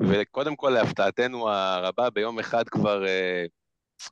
וקודם 0.01 0.55
כל 0.55 0.69
להפתעתנו 0.69 1.49
הרבה 1.49 2.09
ביום 2.09 2.39
אחד 2.39 2.69
כבר 2.69 3.07
אה, 3.07 3.45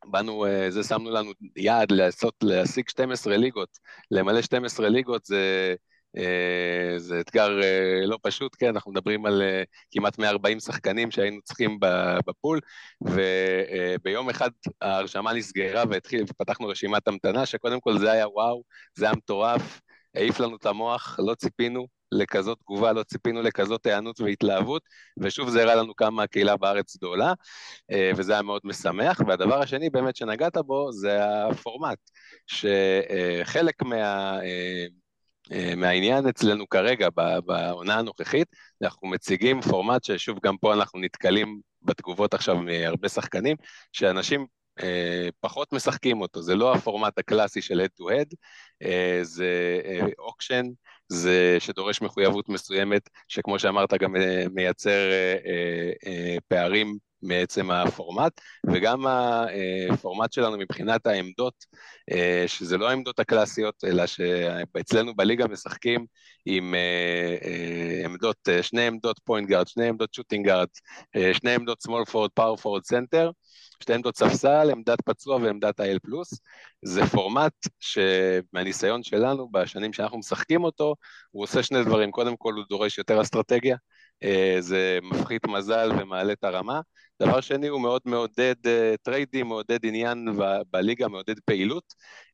באנו, 0.05 0.45
אה, 0.45 0.71
זה 0.71 0.83
שמנו 0.83 1.11
לנו 1.11 1.31
יעד 1.55 1.91
לעשות, 1.91 2.33
להשיג 2.43 2.89
12 2.89 3.37
ליגות, 3.37 3.69
למלא 4.11 4.41
12 4.41 4.89
ליגות 4.89 5.25
זה... 5.25 5.75
אה, 6.17 6.93
זה 6.99 7.19
אתגר 7.19 7.49
לא 8.05 8.17
פשוט, 8.21 8.55
כן, 8.59 8.67
אנחנו 8.67 8.91
מדברים 8.91 9.25
על 9.25 9.41
כמעט 9.91 10.17
140 10.19 10.59
שחקנים 10.59 11.11
שהיינו 11.11 11.41
צריכים 11.43 11.77
בפול, 12.25 12.59
וביום 13.01 14.29
אחד 14.29 14.49
ההרשמה 14.81 15.33
נסגרה 15.33 15.83
והתחיל, 15.89 16.23
ופתחנו 16.29 16.67
רשימת 16.67 17.07
המתנה, 17.07 17.45
שקודם 17.45 17.79
כל 17.79 17.97
זה 17.97 18.11
היה 18.11 18.27
וואו, 18.27 18.63
זה 18.97 19.05
היה 19.05 19.13
מטורף, 19.13 19.81
העיף 20.15 20.39
לנו 20.39 20.55
את 20.55 20.65
המוח, 20.65 21.19
לא 21.19 21.35
ציפינו, 21.35 21.87
לכזאת 22.11 22.57
תגובה, 22.59 22.93
לא 22.93 23.03
ציפינו 23.03 23.41
לכזאת 23.41 23.85
היענות 23.85 24.21
והתלהבות, 24.21 24.81
ושוב 25.19 25.49
זה 25.49 25.61
הראה 25.63 25.75
לנו 25.75 25.95
כמה 25.95 26.23
הקהילה 26.23 26.57
בארץ 26.57 26.97
גדולה, 26.97 27.33
אה, 27.91 28.11
וזה 28.15 28.33
היה 28.33 28.41
מאוד 28.41 28.61
משמח. 28.63 29.21
והדבר 29.27 29.61
השני 29.61 29.89
באמת 29.89 30.15
שנגעת 30.15 30.57
בו 30.57 30.91
זה 30.91 31.19
הפורמט, 31.45 31.97
שחלק 32.47 33.81
מה... 33.83 34.39
אה, 35.51 35.69
אה, 35.69 35.75
מהעניין 35.75 36.27
אצלנו 36.27 36.69
כרגע, 36.69 37.07
בעונה 37.45 37.95
הנוכחית, 37.95 38.47
אנחנו 38.81 39.07
מציגים 39.07 39.61
פורמט 39.61 40.03
ששוב, 40.03 40.39
גם 40.43 40.57
פה 40.57 40.73
אנחנו 40.73 40.99
נתקלים 40.99 41.59
בתגובות 41.81 42.33
עכשיו 42.33 42.57
מהרבה 42.57 43.09
שחקנים, 43.09 43.57
שאנשים 43.91 44.45
אה, 44.83 45.29
פחות 45.39 45.73
משחקים 45.73 46.21
אותו, 46.21 46.41
זה 46.41 46.55
לא 46.55 46.73
הפורמט 46.73 47.19
הקלאסי 47.19 47.61
של 47.61 47.81
head 47.81 48.01
to 48.01 48.05
head, 48.11 48.35
אה, 48.83 49.19
זה 49.23 49.79
auction, 50.19 50.65
אה, 50.65 50.71
זה 51.07 51.57
שדורש 51.59 52.01
מחויבות 52.01 52.49
מסוימת, 52.49 53.09
שכמו 53.27 53.59
שאמרת 53.59 53.93
גם 53.93 54.15
אה, 54.15 54.43
מייצר 54.53 55.11
אה, 55.11 55.35
אה, 56.07 56.37
פערים 56.47 56.97
מעצם 57.21 57.71
הפורמט, 57.71 58.41
וגם 58.73 59.05
הפורמט 59.91 60.33
שלנו 60.33 60.57
מבחינת 60.57 61.07
העמדות, 61.07 61.53
שזה 62.47 62.77
לא 62.77 62.89
העמדות 62.89 63.19
הקלאסיות, 63.19 63.75
אלא 63.83 64.05
שאצלנו 64.05 65.15
בליגה 65.15 65.47
משחקים 65.47 66.05
עם 66.45 66.75
עמדות, 68.05 68.49
שני 68.61 68.87
עמדות 68.87 69.19
point 69.25 69.49
guard, 69.49 69.67
שני 69.67 69.87
עמדות 69.87 70.13
shooting 70.13 70.45
guard, 70.45 70.67
שני 71.33 71.51
עמדות 71.51 71.81
small 71.81 72.05
forward, 72.05 72.29
power 72.33 72.57
forward 72.57 72.83
סנטר, 72.83 73.31
שתי 73.83 73.93
עמדות 73.93 74.17
ספסל, 74.17 74.69
עמדת 74.71 75.01
פצוע 75.01 75.35
ועמדת 75.35 75.79
ה-IL+. 75.79 76.09
זה 76.85 77.05
פורמט 77.05 77.53
שמהניסיון 77.79 79.03
שלנו, 79.03 79.49
בשנים 79.51 79.93
שאנחנו 79.93 80.17
משחקים 80.17 80.63
אותו, 80.63 80.95
הוא 81.31 81.43
עושה 81.43 81.63
שני 81.63 81.83
דברים. 81.83 82.11
קודם 82.11 82.37
כל, 82.37 82.53
הוא 82.53 82.63
דורש 82.69 82.97
יותר 82.97 83.21
אסטרטגיה, 83.21 83.75
אה, 83.75 83.98
זה 84.59 84.99
מפחית 85.03 85.47
מזל 85.47 85.91
ומעלה 85.99 86.33
את 86.33 86.43
הרמה. 86.43 86.81
דבר 87.21 87.41
שני, 87.41 87.67
הוא 87.67 87.81
מאוד 87.81 88.01
מעודד 88.05 88.55
אה, 88.65 88.97
טריידים, 89.03 89.47
מעודד 89.47 89.85
עניין 89.85 90.27
בליגה, 90.71 91.07
מעודד 91.07 91.39
פעילות, 91.45 91.83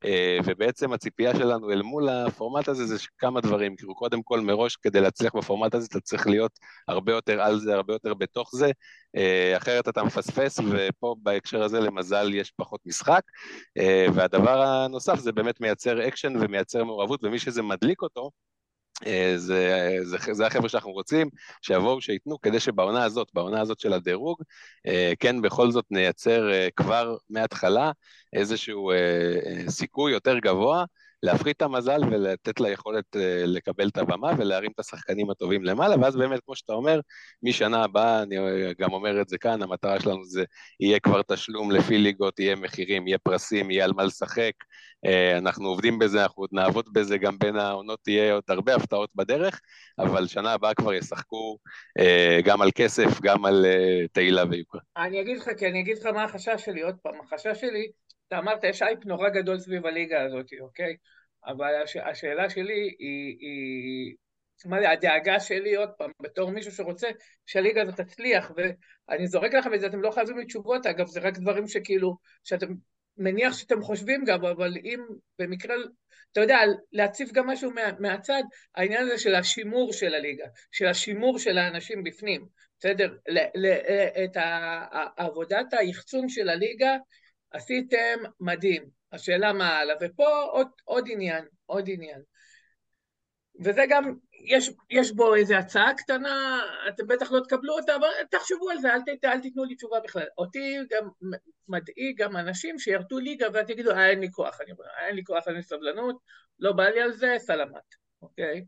אה, 0.05 0.07
ובעצם 0.45 0.93
הציפייה 0.93 1.35
שלנו 1.35 1.71
אל 1.71 1.81
מול 1.81 2.09
הפורמט 2.09 2.67
הזה 2.67 2.85
זה 2.85 2.95
כמה 3.17 3.41
דברים. 3.41 3.75
כאילו, 3.75 3.95
קודם 3.95 4.23
כל, 4.23 4.39
מראש, 4.39 4.75
כדי 4.75 5.01
להצליח 5.01 5.35
בפורמט 5.35 5.75
הזה, 5.75 5.87
אתה 5.89 5.99
צריך 5.99 6.27
להיות 6.27 6.51
הרבה 6.87 7.11
יותר 7.11 7.41
על 7.41 7.59
זה, 7.59 7.73
הרבה 7.73 7.93
יותר 7.93 8.13
בתוך 8.13 8.49
זה, 8.55 8.71
אחרת 9.57 9.87
אתה 9.89 10.03
מפספס, 10.03 10.59
ופה 10.71 11.15
בהקשר 11.23 11.63
הזה, 11.63 11.79
למזל, 11.79 12.33
יש 12.33 12.51
פחות 12.51 12.79
משחק. 12.85 13.21
והדבר 14.13 14.61
הנוסף 14.61 15.19
זה 15.19 15.31
באמת 15.31 15.61
מייצר 15.61 16.07
אקשן 16.07 16.33
ומייצר 16.41 16.83
מעורבות, 16.83 17.23
ומי 17.23 17.39
שזה 17.39 17.61
מדליק 17.61 18.01
אותו, 18.01 18.21
אה, 18.21 18.54
זה, 19.35 19.97
זה, 20.03 20.17
זה 20.31 20.47
החבר'ה 20.47 20.69
שאנחנו 20.69 20.91
רוצים, 20.91 21.29
שיבואו, 21.61 22.01
שייתנו, 22.01 22.41
כדי 22.41 22.59
שבעונה 22.59 23.03
הזאת, 23.03 23.27
בעונה 23.33 23.61
הזאת 23.61 23.79
של 23.79 23.93
הדירוג, 23.93 24.41
אה, 24.87 25.13
כן, 25.19 25.41
בכל 25.41 25.71
זאת 25.71 25.85
נייצר 25.91 26.51
אה, 26.51 26.67
כבר 26.75 27.17
מההתחלה 27.29 27.91
איזשהו 28.33 28.91
סיכוי 29.69 30.11
יותר 30.11 30.39
גבוה 30.39 30.85
להפחית 31.25 31.58
את 31.58 31.62
המזל 31.62 32.01
ולתת 32.12 32.60
לה 32.60 32.70
יכולת 32.70 33.15
אה, 33.15 33.44
לקבל 33.46 33.88
את 33.88 33.98
הבמה 33.98 34.32
ולהרים 34.38 34.72
את 34.75 34.79
השחקנים 34.79 35.29
הטובים 35.29 35.63
למעלה, 35.63 35.96
ואז 36.01 36.15
באמת, 36.15 36.39
כמו 36.46 36.55
שאתה 36.55 36.74
אומר, 36.74 37.00
משנה 37.44 37.84
הבאה, 37.84 38.24
אני 38.24 38.36
גם 38.79 38.94
אומר 38.94 39.22
את 39.22 39.29
זה 39.29 39.38
כאן, 39.38 39.62
המטרה 39.62 40.00
שלנו 40.00 40.25
זה 40.25 40.44
יהיה 40.79 41.00
כבר 41.00 41.22
תשלום 41.22 41.72
לפי 41.72 41.98
ליגות, 41.98 42.39
יהיה 42.39 42.55
מחירים, 42.55 43.08
יהיה 43.08 43.17
פרסים, 43.17 43.72
יהיה 43.72 43.86
על 43.86 43.94
מה 43.96 44.03
לשחק. 44.03 44.51
אה, 45.05 45.38
אנחנו 45.38 45.67
עובדים 45.67 46.00
בזה, 46.00 46.24
אנחנו 46.24 46.44
עוד 46.44 46.50
נעבוד 46.53 46.86
בזה, 46.94 47.17
גם 47.17 47.38
בין 47.39 47.55
העונות 47.55 48.00
תהיה 48.03 48.34
עוד 48.34 48.44
הרבה 48.48 48.75
הפתעות 48.75 49.10
בדרך, 49.15 49.62
אבל 50.00 50.27
שנה 50.27 50.53
הבאה 50.53 50.74
כבר 50.74 50.94
ישחקו 50.94 51.58
אה, 52.00 52.39
גם 52.44 52.62
על 52.62 52.70
כסף, 52.75 53.22
גם 53.22 53.46
על 53.46 53.65
תהילה 54.12 54.44
ויוקרה. 54.50 54.82
אני 54.98 55.22
אגיד 55.22 55.38
לך, 55.38 55.50
כי 55.58 55.67
אני 55.67 55.79
אגיד 55.79 55.98
לך 55.98 56.05
מה 56.05 56.24
החשש 56.24 56.65
שלי, 56.65 56.82
עוד 56.82 56.96
פעם, 57.03 57.13
החשש 57.22 57.62
שלי, 57.62 57.88
אתה 58.27 58.39
אמרת, 58.39 58.63
יש 58.63 58.82
אייפ 58.82 59.05
נורא 59.05 59.29
גדול 59.29 59.60
סביב 59.60 59.86
הליגה 59.86 60.24
הזאת, 60.24 60.46
אוקיי? 60.62 60.96
אבל 61.47 61.81
הש, 61.83 61.95
השאלה 61.95 62.49
שלי 62.49 62.95
היא, 62.99 63.37
היא 63.39 64.15
מה 64.65 64.79
זה, 64.79 64.89
הדאגה 64.89 65.39
שלי, 65.39 65.75
עוד 65.75 65.89
פעם, 65.97 66.11
בתור 66.21 66.51
מישהו 66.51 66.71
שרוצה 66.71 67.07
שהליגה 67.45 67.81
הזאת 67.81 67.99
תצליח, 68.01 68.51
ואני 69.07 69.27
זורק 69.27 69.53
לכם 69.53 69.73
את 69.73 69.79
זה, 69.79 69.87
אתם 69.87 70.01
לא 70.01 70.11
חייבים 70.11 70.37
לי 70.37 70.45
תשובות, 70.45 70.85
אגב, 70.85 71.07
זה 71.07 71.19
רק 71.19 71.37
דברים 71.37 71.67
שכאילו, 71.67 72.17
שאתם 72.43 72.67
מניח 73.17 73.53
שאתם 73.53 73.81
חושבים 73.81 74.23
גם, 74.25 74.45
אבל 74.45 74.77
אם 74.77 74.99
במקרה, 75.39 75.75
אתה 76.31 76.41
יודע, 76.41 76.57
להציף 76.91 77.31
גם 77.31 77.47
משהו 77.47 77.71
מה, 77.71 77.81
מהצד, 77.99 78.43
העניין 78.75 79.03
הזה 79.03 79.17
של 79.17 79.35
השימור 79.35 79.93
של 79.93 80.13
הליגה, 80.13 80.45
של 80.71 80.85
השימור 80.87 81.39
של 81.39 81.57
האנשים 81.57 82.03
בפנים, 82.03 82.45
בסדר? 82.79 83.15
ל, 83.27 83.39
ל, 83.55 83.65
את 84.23 84.37
עבודת 85.17 85.73
היחצון 85.73 86.29
של 86.29 86.49
הליגה 86.49 86.97
עשיתם 87.51 88.17
מדהים. 88.39 88.89
השאלה 89.15 89.53
מה 89.53 89.77
הלאה, 89.77 89.95
ופה 90.01 90.41
עוד, 90.51 90.67
עוד 90.84 91.05
עניין, 91.12 91.45
עוד 91.65 91.86
עניין. 91.88 92.22
וזה 93.63 93.84
גם, 93.89 94.15
יש, 94.45 94.72
יש 94.89 95.12
בו 95.12 95.36
איזו 95.36 95.55
הצעה 95.55 95.93
קטנה, 95.93 96.62
אתם 96.88 97.07
בטח 97.07 97.31
לא 97.31 97.39
תקבלו 97.39 97.74
אותה, 97.74 97.95
אבל 97.95 98.07
תחשבו 98.31 98.69
על 98.69 98.77
זה, 98.77 98.93
אל, 98.93 99.01
ת, 99.01 99.25
אל 99.25 99.41
תיתנו 99.41 99.63
לי 99.63 99.75
תשובה 99.75 100.00
בכלל. 100.00 100.25
אותי 100.38 100.77
גם 100.89 101.10
מדאיג 101.67 102.22
גם 102.22 102.38
אנשים 102.38 102.79
שירדו 102.79 103.19
ליגה 103.19 103.48
ואז 103.53 103.69
יגידו, 103.69 103.91
אה, 103.91 104.10
אין 104.10 104.19
לי 104.19 104.31
כוח, 104.31 104.62
אני 104.62 104.72
אומר, 104.72 104.86
אין 105.07 105.15
לי 105.15 105.24
כוח, 105.24 105.48
אין 105.48 105.55
לי 105.55 105.63
סבלנות, 105.63 106.15
לא 106.60 106.72
בא 106.72 106.84
לי 106.84 107.01
על 107.01 107.12
זה, 107.13 107.36
סלמת, 107.38 107.95
אוקיי? 108.22 108.65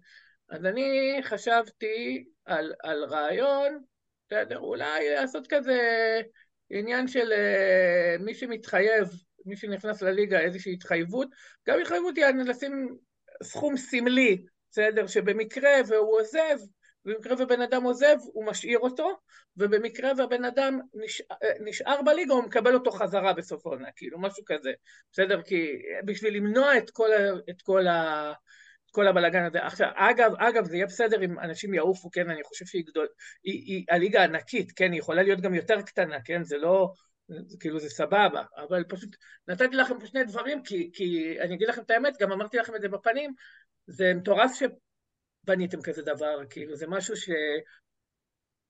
אז 0.50 0.66
אני 0.66 1.20
חשבתי 1.24 2.26
על, 2.46 2.74
על 2.84 3.04
רעיון, 3.04 3.84
בסדר, 4.28 4.60
אולי 4.60 5.10
לעשות 5.10 5.48
כזה 5.50 5.80
עניין 6.70 7.08
של 7.08 7.32
uh, 7.32 8.24
מי 8.24 8.34
שמתחייב, 8.34 9.08
מי 9.48 9.56
שנכנס 9.56 10.02
לליגה, 10.02 10.40
איזושהי 10.40 10.74
התחייבות, 10.74 11.28
גם 11.68 11.80
התחייבות 11.80 12.18
היא 12.18 12.26
לשים 12.26 12.98
סכום 13.44 13.78
סמלי 13.78 14.46
בסדר? 14.72 15.08
שבמקרה 15.08 15.72
והוא 15.88 16.20
עוזב, 16.20 16.58
במקרה 17.06 17.36
ובן 17.40 17.62
אדם 17.62 17.84
עוזב, 17.84 18.16
הוא 18.34 18.46
משאיר 18.46 18.80
אותו, 18.80 19.18
ובמקרה 19.58 20.12
והבן 20.18 20.46
אדם 20.46 20.80
נשאר, 20.94 21.36
נשאר 21.60 22.02
בליגה, 22.02 22.34
הוא 22.34 22.44
מקבל 22.44 22.74
אותו 22.74 22.92
חזרה 22.92 23.34
בסוף 23.34 23.66
העונה, 23.66 23.88
כאילו, 23.96 24.20
משהו 24.20 24.44
כזה, 24.46 24.72
בסדר? 25.12 25.42
כי 25.42 25.82
בשביל 26.06 26.36
למנוע 26.36 26.78
את 26.78 26.90
כל, 26.90 27.10
את 27.50 27.62
כל, 27.62 27.88
ה, 27.88 28.34
כל 28.92 29.08
הבלאגן 29.08 29.44
הזה. 29.44 29.66
עכשיו, 29.66 29.88
אגב, 29.96 30.32
אגב, 30.40 30.66
זה 30.66 30.76
יהיה 30.76 30.86
בסדר 30.86 31.24
אם 31.24 31.40
אנשים 31.40 31.74
יעופו, 31.74 32.12
כן, 32.12 32.30
אני 32.30 32.44
חושב 32.44 32.66
שהיא 32.66 32.86
גדול, 32.86 33.08
היא, 33.44 33.64
היא 33.66 33.86
הליגה 33.90 34.24
ענקית, 34.24 34.72
כן, 34.72 34.92
היא 34.92 35.00
יכולה 35.00 35.24
להיות 35.24 35.42
גם 35.42 35.54
יותר 35.54 35.82
קטנה, 35.82 36.18
כן, 36.26 36.44
זה 36.44 36.58
לא... 36.58 36.92
כאילו 37.60 37.80
זה 37.80 37.90
סבבה, 37.90 38.44
אבל 38.58 38.84
פשוט 38.84 39.16
נתתי 39.48 39.76
לכם 39.76 40.06
שני 40.06 40.24
דברים, 40.24 40.64
כי, 40.64 40.90
כי 40.94 41.38
אני 41.40 41.56
אגיד 41.56 41.68
לכם 41.68 41.82
את 41.82 41.92
האמת, 41.92 42.18
גם 42.20 42.32
אמרתי 42.32 42.58
לכם 42.58 42.76
את 42.76 42.82
זה 42.82 42.90
בפנים, 42.90 43.34
זה 43.88 44.14
מטורף 44.14 44.52
שבניתם 44.54 45.82
כזה 45.82 46.02
דבר, 46.02 46.40
כאילו 46.50 46.76
זה 46.76 46.88
משהו 46.88 47.14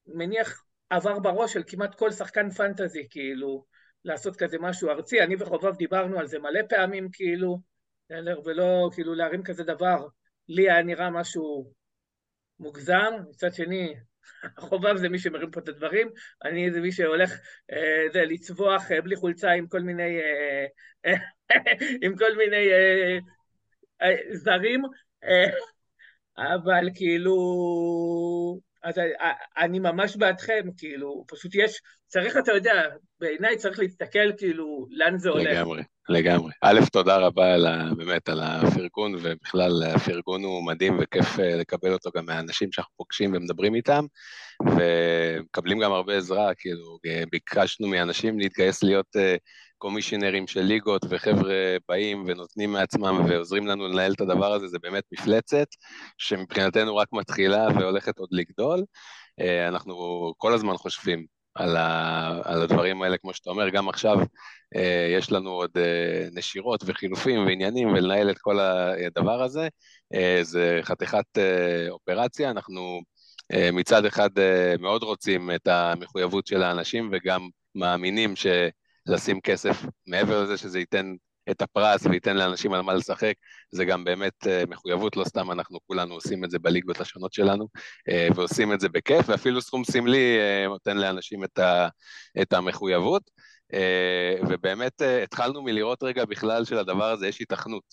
שמניח 0.07 0.63
עבר 0.89 1.19
בראש 1.19 1.53
של 1.53 1.63
כמעט 1.67 1.95
כל 1.95 2.11
שחקן 2.11 2.49
פנטזי, 2.49 3.07
כאילו, 3.09 3.65
לעשות 4.05 4.35
כזה 4.35 4.57
משהו 4.59 4.89
ארצי. 4.89 5.21
אני 5.21 5.35
וחובב 5.39 5.75
דיברנו 5.75 6.19
על 6.19 6.27
זה 6.27 6.39
מלא 6.39 6.61
פעמים, 6.69 7.09
כאילו, 7.13 7.59
ולא, 8.45 8.89
כאילו, 8.93 9.13
להרים 9.15 9.43
כזה 9.43 9.63
דבר. 9.63 10.07
לי 10.49 10.71
היה 10.71 10.83
נראה 10.83 11.09
משהו 11.09 11.73
מוגזם, 12.59 13.13
מצד 13.29 13.53
שני, 13.53 13.95
חובב 14.57 14.95
זה 14.95 15.09
מי 15.09 15.19
שמרים 15.19 15.51
פה 15.51 15.59
את 15.59 15.67
הדברים, 15.69 16.09
אני 16.45 16.71
זה 16.71 16.81
מי 16.81 16.91
שהולך 16.91 17.31
אה, 17.71 18.05
זה, 18.13 18.25
לצבוח 18.25 18.91
אה, 18.91 19.01
בלי 19.01 19.15
חולצה 19.15 19.51
עם 19.51 19.67
כל 19.67 19.81
מיני, 19.81 20.19
אה, 21.05 21.13
עם 22.03 22.17
כל 22.17 22.37
מיני 22.37 22.69
זרים, 24.31 24.81
אבל 26.37 26.89
כאילו, 26.95 27.35
אז 28.83 28.95
אני 29.57 29.79
ממש 29.79 30.15
בעדכם, 30.15 30.61
כאילו, 30.77 31.25
פשוט 31.27 31.55
יש, 31.55 31.81
צריך, 32.07 32.37
אתה 32.37 32.51
יודע, 32.51 32.83
בעיניי 33.19 33.57
צריך 33.57 33.79
להסתכל 33.79 34.31
כאילו 34.37 34.87
לאן 34.91 35.17
זה 35.17 35.29
הולך. 35.29 35.51
לגמרי, 35.51 35.83
לגמרי. 36.09 36.51
א', 36.61 36.79
תודה 36.91 37.17
רבה 37.17 37.53
על 37.53 37.65
ה, 37.65 37.89
באמת 37.97 38.29
על 38.29 38.39
הפרגון, 38.43 39.15
ובכלל 39.15 39.83
הפרגון 39.95 40.43
הוא 40.43 40.65
מדהים 40.65 40.99
וכיף 41.01 41.39
אה, 41.39 41.55
לקבל 41.55 41.93
אותו 41.93 42.09
גם 42.15 42.25
מהאנשים 42.25 42.71
שאנחנו 42.71 42.93
פוגשים 42.97 43.33
ומדברים 43.35 43.75
איתם, 43.75 44.05
ומקבלים 44.65 45.79
גם 45.79 45.91
הרבה 45.91 46.17
עזרה, 46.17 46.53
כאילו, 46.57 46.97
ביקשנו 47.31 47.87
מאנשים 47.87 48.39
להתגייס 48.39 48.83
להיות 48.83 49.15
אה, 49.15 49.35
קומישיונרים 49.77 50.47
של 50.47 50.61
ליגות, 50.61 51.01
וחבר'ה 51.09 51.77
באים 51.89 52.23
ונותנים 52.27 52.71
מעצמם 52.71 53.25
ועוזרים 53.29 53.67
לנו 53.67 53.87
לנהל 53.87 54.13
את 54.13 54.21
הדבר 54.21 54.53
הזה, 54.53 54.67
זה 54.67 54.77
באמת 54.81 55.03
מפלצת, 55.11 55.67
שמבחינתנו 56.17 56.95
רק 56.95 57.07
מתחילה 57.13 57.67
והולכת 57.79 58.19
עוד 58.19 58.29
לגדול. 58.31 58.83
אה, 59.39 59.67
אנחנו 59.67 59.93
כל 60.37 60.53
הזמן 60.53 60.77
חושבים 60.77 61.25
על, 61.55 61.77
ה, 61.77 62.41
על 62.43 62.61
הדברים 62.61 63.01
האלה, 63.01 63.17
כמו 63.17 63.33
שאתה 63.33 63.49
אומר, 63.49 63.69
גם 63.69 63.89
עכשיו 63.89 64.17
אה, 64.75 65.07
יש 65.17 65.31
לנו 65.31 65.49
עוד 65.49 65.71
אה, 65.77 66.27
נשירות 66.31 66.83
וחילופים 66.85 67.45
ועניינים, 67.45 67.87
ולנהל 67.87 68.29
את 68.29 68.37
כל 68.37 68.59
הדבר 68.59 69.43
הזה. 69.43 69.67
זה 70.41 70.79
חתיכת 70.83 71.25
אופרציה, 71.89 72.51
אנחנו 72.51 73.01
מצד 73.73 74.05
אחד 74.05 74.29
מאוד 74.79 75.03
רוצים 75.03 75.51
את 75.51 75.67
המחויבות 75.67 76.47
של 76.47 76.63
האנשים, 76.63 77.09
וגם 77.11 77.49
מאמינים 77.75 78.35
ש... 78.35 78.47
לשים 79.07 79.41
כסף, 79.41 79.85
מעבר 80.07 80.43
לזה 80.43 80.57
שזה 80.57 80.79
ייתן 80.79 81.15
את 81.51 81.61
הפרס 81.61 82.05
וייתן 82.05 82.37
לאנשים 82.37 82.73
על 82.73 82.81
מה 82.81 82.93
לשחק, 82.93 83.33
זה 83.71 83.85
גם 83.85 84.03
באמת 84.03 84.47
אה, 84.47 84.63
מחויבות, 84.67 85.17
לא 85.17 85.23
סתם 85.23 85.51
אנחנו 85.51 85.79
כולנו 85.87 86.13
עושים 86.13 86.43
את 86.43 86.51
זה 86.51 86.59
בליגות 86.59 87.01
השונות 87.01 87.33
שלנו, 87.33 87.67
אה, 88.09 88.27
ועושים 88.35 88.73
את 88.73 88.79
זה 88.79 88.89
בכיף, 88.89 89.29
ואפילו 89.29 89.61
סכום 89.61 89.83
סמלי 89.83 90.37
אה, 90.39 90.67
נותן 90.67 90.97
לאנשים 90.97 91.43
את, 91.43 91.59
ה, 91.59 91.87
את 92.41 92.53
המחויבות. 92.53 93.37
ובאמת 94.49 95.01
התחלנו 95.23 95.61
מלראות 95.61 96.03
רגע 96.03 96.25
בכלל 96.25 96.65
שלדבר 96.65 97.11
הזה 97.11 97.27
יש 97.27 97.41
התכנות, 97.41 97.83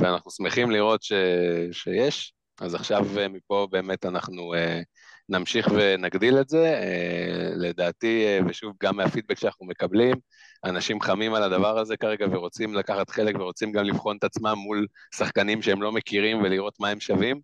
ואנחנו 0.00 0.30
שמחים 0.30 0.70
לראות 0.70 1.02
ש, 1.02 1.12
שיש, 1.72 2.32
אז 2.60 2.74
עכשיו 2.74 3.06
מפה 3.30 3.68
באמת 3.70 4.04
אנחנו 4.04 4.54
נמשיך 5.28 5.68
ונגדיל 5.74 6.40
את 6.40 6.48
זה. 6.48 6.64
אה, 6.64 7.50
לדעתי, 7.56 8.24
אה, 8.26 8.38
ושוב, 8.48 8.72
גם 8.82 8.96
מהפידבק 8.96 9.38
שאנחנו 9.38 9.66
מקבלים, 9.66 10.14
אנשים 10.64 11.00
חמים 11.00 11.34
על 11.34 11.42
הדבר 11.42 11.78
הזה 11.78 11.96
כרגע 11.96 12.26
ורוצים 12.30 12.74
לקחת 12.74 13.10
חלק 13.10 13.34
ורוצים 13.38 13.72
גם 13.72 13.84
לבחון 13.84 14.16
את 14.16 14.24
עצמם 14.24 14.54
מול 14.56 14.86
שחקנים 15.16 15.62
שהם 15.62 15.82
לא 15.82 15.92
מכירים 15.92 16.42
ולראות 16.42 16.74
מה 16.80 16.88
הם 16.88 17.00
שווים. 17.00 17.40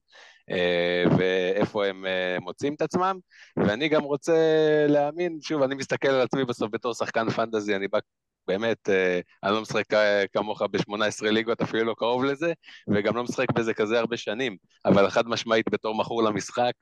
אה, 0.51 1.05
ואיפה 1.19 1.87
הם 1.87 2.05
מוצאים 2.41 2.75
את 2.75 2.83
עצמם, 2.83 3.19
ואני 3.57 3.89
גם 3.89 4.03
רוצה 4.03 4.37
להאמין, 4.89 5.39
שוב, 5.43 5.63
אני 5.63 5.75
מסתכל 5.75 6.09
על 6.09 6.21
עצמי 6.21 6.45
בסוף 6.45 6.69
בתור 6.73 6.95
שחקן 6.95 7.31
פנטזי, 7.31 7.77
אני 7.77 7.89
בא 7.89 7.99
באמת, 8.49 8.89
אני 9.45 9.53
לא 9.53 9.61
משחק 9.61 9.85
כמוך 10.33 10.63
ב-18 10.63 11.23
ליגות, 11.23 11.61
אפילו 11.61 11.85
לא 11.85 11.95
קרוב 11.99 12.25
לזה, 12.25 12.53
וגם 12.89 13.17
לא 13.17 13.23
משחק 13.23 13.53
בזה 13.53 13.75
כזה 13.75 13.99
הרבה 13.99 14.17
שנים, 14.17 14.57
אבל 14.85 15.11
חד 15.11 15.29
משמעית 15.29 15.67
בתור 15.71 15.95
מכור 15.95 16.23
למשחק, 16.23 16.73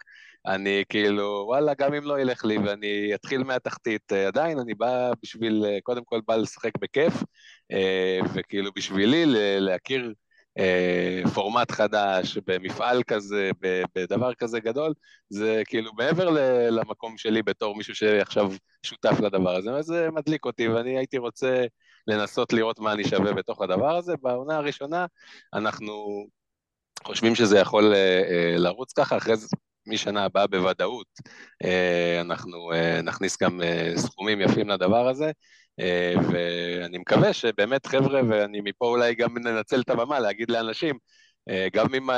אני 0.46 0.84
כאילו, 0.88 1.44
וואלה, 1.46 1.74
גם 1.74 1.94
אם 1.94 2.04
לא 2.04 2.20
ילך 2.20 2.44
לי 2.44 2.58
ואני 2.58 3.14
אתחיל 3.14 3.42
מהתחתית, 3.42 4.12
אה, 4.12 4.26
עדיין 4.26 4.58
אני 4.58 4.74
בא 4.74 5.10
בשביל, 5.22 5.64
אה, 5.66 5.78
קודם 5.82 6.04
כל 6.04 6.20
בא 6.26 6.36
לשחק 6.36 6.70
בכיף, 6.78 7.12
אה, 7.72 8.18
וכאילו 8.34 8.70
בשבילי 8.76 9.22
להכיר 9.60 10.12
פורמט 11.34 11.70
חדש, 11.70 12.38
במפעל 12.46 13.02
כזה, 13.02 13.50
בדבר 13.94 14.34
כזה 14.34 14.60
גדול, 14.60 14.94
זה 15.30 15.62
כאילו 15.66 15.92
מעבר 15.92 16.30
למקום 16.70 17.18
שלי 17.18 17.42
בתור 17.42 17.76
מישהו 17.76 17.94
שעכשיו 17.94 18.52
שותף 18.82 19.20
לדבר 19.20 19.56
הזה, 19.56 19.82
זה 19.82 20.08
מדליק 20.12 20.44
אותי, 20.44 20.68
ואני 20.68 20.98
הייתי 20.98 21.18
רוצה 21.18 21.64
לנסות 22.06 22.52
לראות 22.52 22.78
מה 22.78 22.92
אני 22.92 23.04
שווה 23.04 23.32
בתוך 23.32 23.62
הדבר 23.62 23.96
הזה. 23.96 24.14
בעונה 24.22 24.56
הראשונה 24.56 25.06
אנחנו 25.54 26.26
חושבים 27.04 27.34
שזה 27.34 27.58
יכול 27.58 27.94
לרוץ 28.56 28.92
ככה, 28.92 29.16
אחרי 29.16 29.36
זה 29.36 29.46
משנה 29.86 30.24
הבאה 30.24 30.46
בוודאות 30.46 31.06
אה, 31.64 32.20
אנחנו 32.20 32.72
אה, 32.72 33.02
נכניס 33.02 33.42
גם 33.42 33.62
אה, 33.62 33.92
סכומים 33.96 34.40
יפים 34.40 34.68
לדבר 34.68 35.08
הזה, 35.08 35.30
ואני 36.32 36.98
מקווה 36.98 37.32
שבאמת 37.32 37.86
חבר'ה, 37.86 38.20
ואני 38.28 38.60
מפה 38.64 38.86
אולי 38.86 39.14
גם 39.14 39.38
ננצל 39.38 39.80
את 39.80 39.90
הבמה 39.90 40.20
להגיד 40.20 40.50
לאנשים, 40.50 40.98
גם 41.72 41.94
אם 41.94 42.10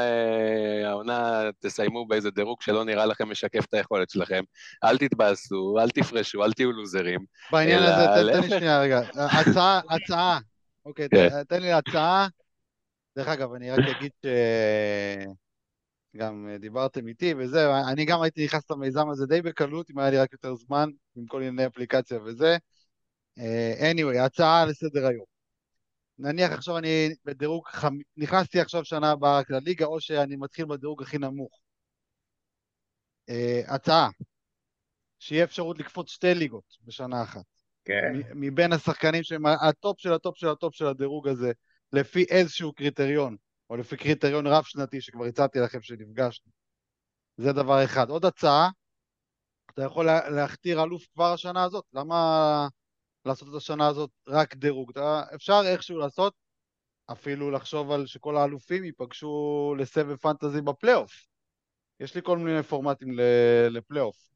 העונה 0.85 1.51
תסיימו 1.59 2.07
באיזה 2.07 2.31
דירוג 2.31 2.63
שלא 2.63 2.85
נראה 2.85 3.07
לכם 3.07 3.31
משקף 3.31 3.65
את 3.65 3.75
היכולת 3.75 4.11
שלכם, 4.11 4.43
אל 4.85 4.99
תתבאסו, 4.99 5.77
אל 5.81 5.91
תפרשו, 5.91 6.45
אל 6.45 6.53
תהיו 6.53 6.73
לוזרים. 6.73 7.21
בעניין 7.53 7.83
הזה, 7.83 8.07
תן 8.33 8.41
לי 8.41 8.49
שנייה 8.49 8.81
רגע, 8.81 9.01
הצעה, 9.15 9.81
הצעה, 9.91 10.39
אוקיי, 10.87 11.09
כן. 11.09 11.45
תן 11.49 11.63
לי 11.63 11.73
הצעה. 11.73 12.29
דרך 13.17 13.29
אגב, 13.29 13.55
אני 13.55 13.71
רק 13.71 13.79
אגיד 13.79 14.11
ש... 14.23 14.27
גם 16.17 16.49
אה, 16.51 16.59
דיברתם 16.59 17.09
איתי 17.09 17.35
וזה, 17.39 17.81
אני 17.81 18.05
גם 18.05 18.23
הייתי 18.23 18.45
נכנס 18.45 18.71
למיזם 18.71 19.11
הזה 19.11 19.27
די 19.27 19.43
בקלות, 19.43 19.91
אם 19.91 19.99
היה 19.99 20.11
לי 20.11 20.19
רק 20.19 20.33
יותר 20.33 20.55
זמן, 20.55 20.91
עם 21.17 21.27
כל 21.27 21.37
ענייני 21.37 21.67
אפליקציה 21.67 22.19
וזה. 22.25 22.57
Uh, 23.39 23.81
anyway, 23.81 24.19
הצעה 24.25 24.67
לסדר 24.67 25.07
היום. 25.07 25.25
נניח 26.19 26.53
עכשיו 26.53 26.79
אני 26.79 27.15
בדירוג, 27.25 27.69
חמ... 27.69 27.99
נכנסתי 28.17 28.61
עכשיו 28.61 28.85
שנה 28.85 29.11
הבאה 29.11 29.41
לליגה, 29.49 29.87
או 29.87 30.01
שאני 30.01 30.37
מתחיל 30.37 30.65
בדירוג 30.65 31.03
הכי 31.03 31.19
נמוך. 31.19 31.61
אה, 33.29 33.63
הצעה, 33.67 34.09
שיהיה 35.19 35.45
אפשרות 35.45 35.79
לקפוץ 35.79 36.11
שתי 36.11 36.35
ליגות 36.35 36.77
בשנה 36.85 37.23
אחת. 37.23 37.45
כן. 37.85 38.13
מבין 38.35 38.73
השחקנים 38.73 39.23
שהם 39.23 39.47
הטופ 39.47 40.01
של 40.01 40.13
הטופ 40.13 40.39
של 40.39 40.49
הטופ 40.49 40.75
של 40.75 40.87
הדירוג 40.87 41.29
הזה, 41.29 41.53
לפי 41.93 42.25
איזשהו 42.25 42.73
קריטריון, 42.73 43.37
או 43.71 43.77
לפי 43.77 43.97
קריטריון 43.97 44.47
רב-שנתי 44.47 45.01
שכבר 45.01 45.25
הצעתי 45.25 45.59
לכם 45.59 45.83
שנפגשנו. 45.83 46.53
זה 47.37 47.53
דבר 47.53 47.85
אחד. 47.85 48.11
עוד 48.11 48.25
הצעה, 48.25 48.71
אתה 49.71 49.83
יכול 49.83 50.07
להכתיר 50.07 50.83
אלוף 50.83 51.07
כבר 51.15 51.33
השנה 51.33 51.65
הזאת, 51.65 51.85
למה 51.93 52.69
לעשות 53.29 53.49
את 53.49 53.55
השנה 53.55 53.87
הזאת 53.87 54.11
רק 54.29 54.55
דירוג? 54.55 54.93
אפשר 55.35 55.61
איכשהו 55.67 55.99
לעשות, 55.99 56.35
אפילו 57.13 57.51
לחשוב 57.51 57.91
על 57.91 58.07
שכל 58.07 58.37
האלופים 58.37 58.85
ייפגשו 58.85 59.75
לסבב 59.79 60.17
פנטזי 60.17 60.61
בפלייאוף. 60.61 61.13
יש 62.01 62.15
לי 62.15 62.21
כל 62.25 62.39
מיני 62.39 62.63
פורמטים 62.63 63.09
לפלייאוף. 63.71 64.29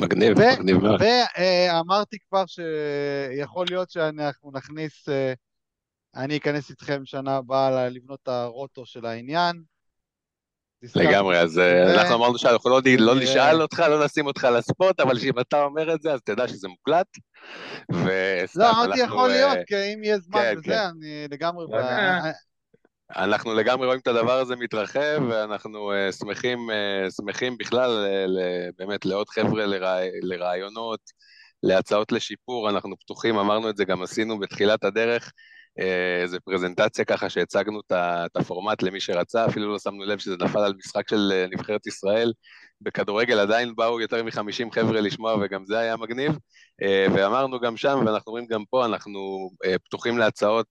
מגניב, 0.00 0.38
ו- 0.38 0.60
מגניב 0.60 0.76
מאוד. 0.76 1.00
ואמרתי 1.02 2.18
כבר 2.18 2.44
שיכול 2.46 3.66
להיות 3.70 3.90
שאנחנו 3.90 4.50
נכניס, 4.50 5.08
אה, 5.08 5.32
אני 6.14 6.36
אכנס 6.36 6.70
איתכם 6.70 7.02
שנה 7.04 7.36
הבאה 7.36 7.88
לבנות 7.88 8.20
את 8.22 8.28
הרוטו 8.28 8.86
של 8.86 9.06
העניין. 9.06 9.62
לגמרי, 10.96 11.38
אז 11.38 11.58
אה, 11.58 11.94
אנחנו 11.94 12.14
אמרנו 12.14 12.38
שאנחנו 12.38 12.70
לא, 12.70 12.80
לא 12.98 13.14
נשאל 13.14 13.62
אותך, 13.62 13.78
לא 13.78 14.04
נשים 14.04 14.26
אותך 14.26 14.44
לספוט, 14.44 15.00
אבל 15.00 15.18
אם 15.22 15.40
אתה 15.40 15.62
אומר 15.62 15.94
את 15.94 16.02
זה, 16.02 16.12
אז 16.12 16.20
תדע 16.24 16.48
שזה 16.48 16.68
מוקלט. 16.68 17.06
לא, 18.56 18.70
אמרתי 18.70 19.00
יכול 19.00 19.30
אה, 19.30 19.36
להיות, 19.36 19.58
כי 19.66 19.94
אם 19.94 20.04
יהיה 20.04 20.18
זמן 20.18 20.40
כן, 20.40 20.54
וזה, 20.58 20.72
כן. 20.72 20.78
אני 21.02 21.26
לגמרי... 21.30 21.66
אנחנו 23.16 23.54
לגמרי 23.54 23.86
רואים 23.86 24.00
את 24.00 24.06
הדבר 24.06 24.38
הזה 24.38 24.56
מתרחב, 24.56 25.22
ואנחנו 25.30 25.92
שמחים, 26.18 26.58
שמחים 27.16 27.56
בכלל 27.58 28.06
באמת 28.78 29.04
לעוד 29.04 29.28
חבר'ה 29.28 29.66
לרעי, 29.66 30.08
לרעיונות, 30.22 31.00
להצעות 31.62 32.12
לשיפור, 32.12 32.70
אנחנו 32.70 32.96
פתוחים, 32.96 33.38
אמרנו 33.38 33.70
את 33.70 33.76
זה, 33.76 33.84
גם 33.84 34.02
עשינו 34.02 34.38
בתחילת 34.38 34.84
הדרך, 34.84 35.32
איזה 36.22 36.40
פרזנטציה 36.40 37.04
ככה 37.04 37.30
שהצגנו 37.30 37.80
את 37.90 38.36
הפורמט 38.36 38.82
למי 38.82 39.00
שרצה, 39.00 39.46
אפילו 39.46 39.72
לא 39.72 39.78
שמנו 39.78 40.04
לב 40.04 40.18
שזה 40.18 40.36
נפל 40.40 40.58
על 40.58 40.74
משחק 40.78 41.08
של 41.08 41.46
נבחרת 41.52 41.86
ישראל. 41.86 42.32
בכדורגל 42.84 43.38
עדיין 43.38 43.74
באו 43.74 44.00
יותר 44.00 44.22
מ-50 44.22 44.74
חבר'ה 44.74 45.00
לשמוע 45.00 45.36
וגם 45.40 45.64
זה 45.66 45.78
היה 45.78 45.96
מגניב. 45.96 46.32
אה, 46.82 47.06
ואמרנו 47.14 47.60
גם 47.60 47.76
שם, 47.76 47.98
ואנחנו 48.06 48.30
אומרים 48.30 48.46
גם 48.46 48.64
פה, 48.70 48.86
אנחנו 48.86 49.50
אה, 49.64 49.78
פתוחים 49.78 50.18
להצעות, 50.18 50.66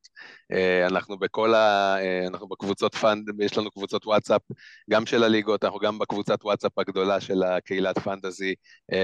אה, 0.52 0.88
אנחנו 0.88 1.20
בכל 1.20 1.54
ה... 1.54 1.96
אנחנו 2.28 2.48
בקבוצות 2.48 2.96
פאנד, 2.96 3.42
יש 3.42 3.58
לנו 3.58 3.72
קבוצות 3.72 4.06
וואטסאפ, 4.06 4.42
גם 4.90 5.06
של 5.06 5.24
הליגות, 5.24 5.64
אנחנו 5.64 5.80
גם 5.80 6.00
בקבוצת 6.00 6.40
וואטסאפ 6.44 6.80
הגדולה 6.80 7.22
של 7.22 7.44
הקהילת 7.44 8.00
פנטזי, 8.00 8.56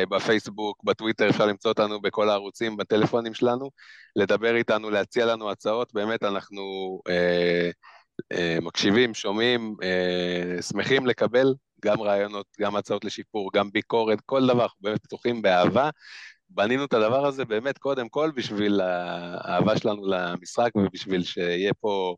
בפייסבוק, 0.10 0.84
בטוויטר, 0.84 1.30
אפשר 1.30 1.45
למצוא 1.45 1.72
אותנו 1.72 2.02
בכל 2.02 2.30
הערוצים, 2.30 2.78
בטלפונים 2.78 3.34
שלנו, 3.34 3.69
לדבר 4.15 4.56
איתנו, 4.56 4.89
להציע 4.89 5.26
לנו 5.26 5.52
הצעות, 5.52 5.93
באמת 5.93 6.24
אנחנו... 6.24 6.62
מקשיבים, 8.62 9.13
שומעים, 9.13 9.75
שמחים 10.62 11.05
לקבל 11.05 11.53
גם 11.86 12.01
רעיונות, 12.01 12.45
גם 12.60 12.75
הצעות 12.75 13.05
לשיפור, 13.05 13.49
גם 13.53 13.71
ביקורת, 13.71 14.21
כל 14.25 14.47
דבר, 14.47 14.63
אנחנו 14.63 14.77
באמת 14.82 15.03
פתוחים 15.03 15.41
באהבה, 15.41 15.89
בנינו 16.49 16.86
את 16.86 16.93
הדבר 16.93 17.25
הזה 17.25 17.45
באמת 17.45 17.77
קודם 17.77 18.10
כל 18.10 18.32
בשביל 18.36 18.82
האהבה 18.82 19.77
שלנו 19.77 20.08
למשחק 20.08 20.71
ובשביל 20.75 21.23
שיהיה 21.23 21.73
פה 21.73 22.15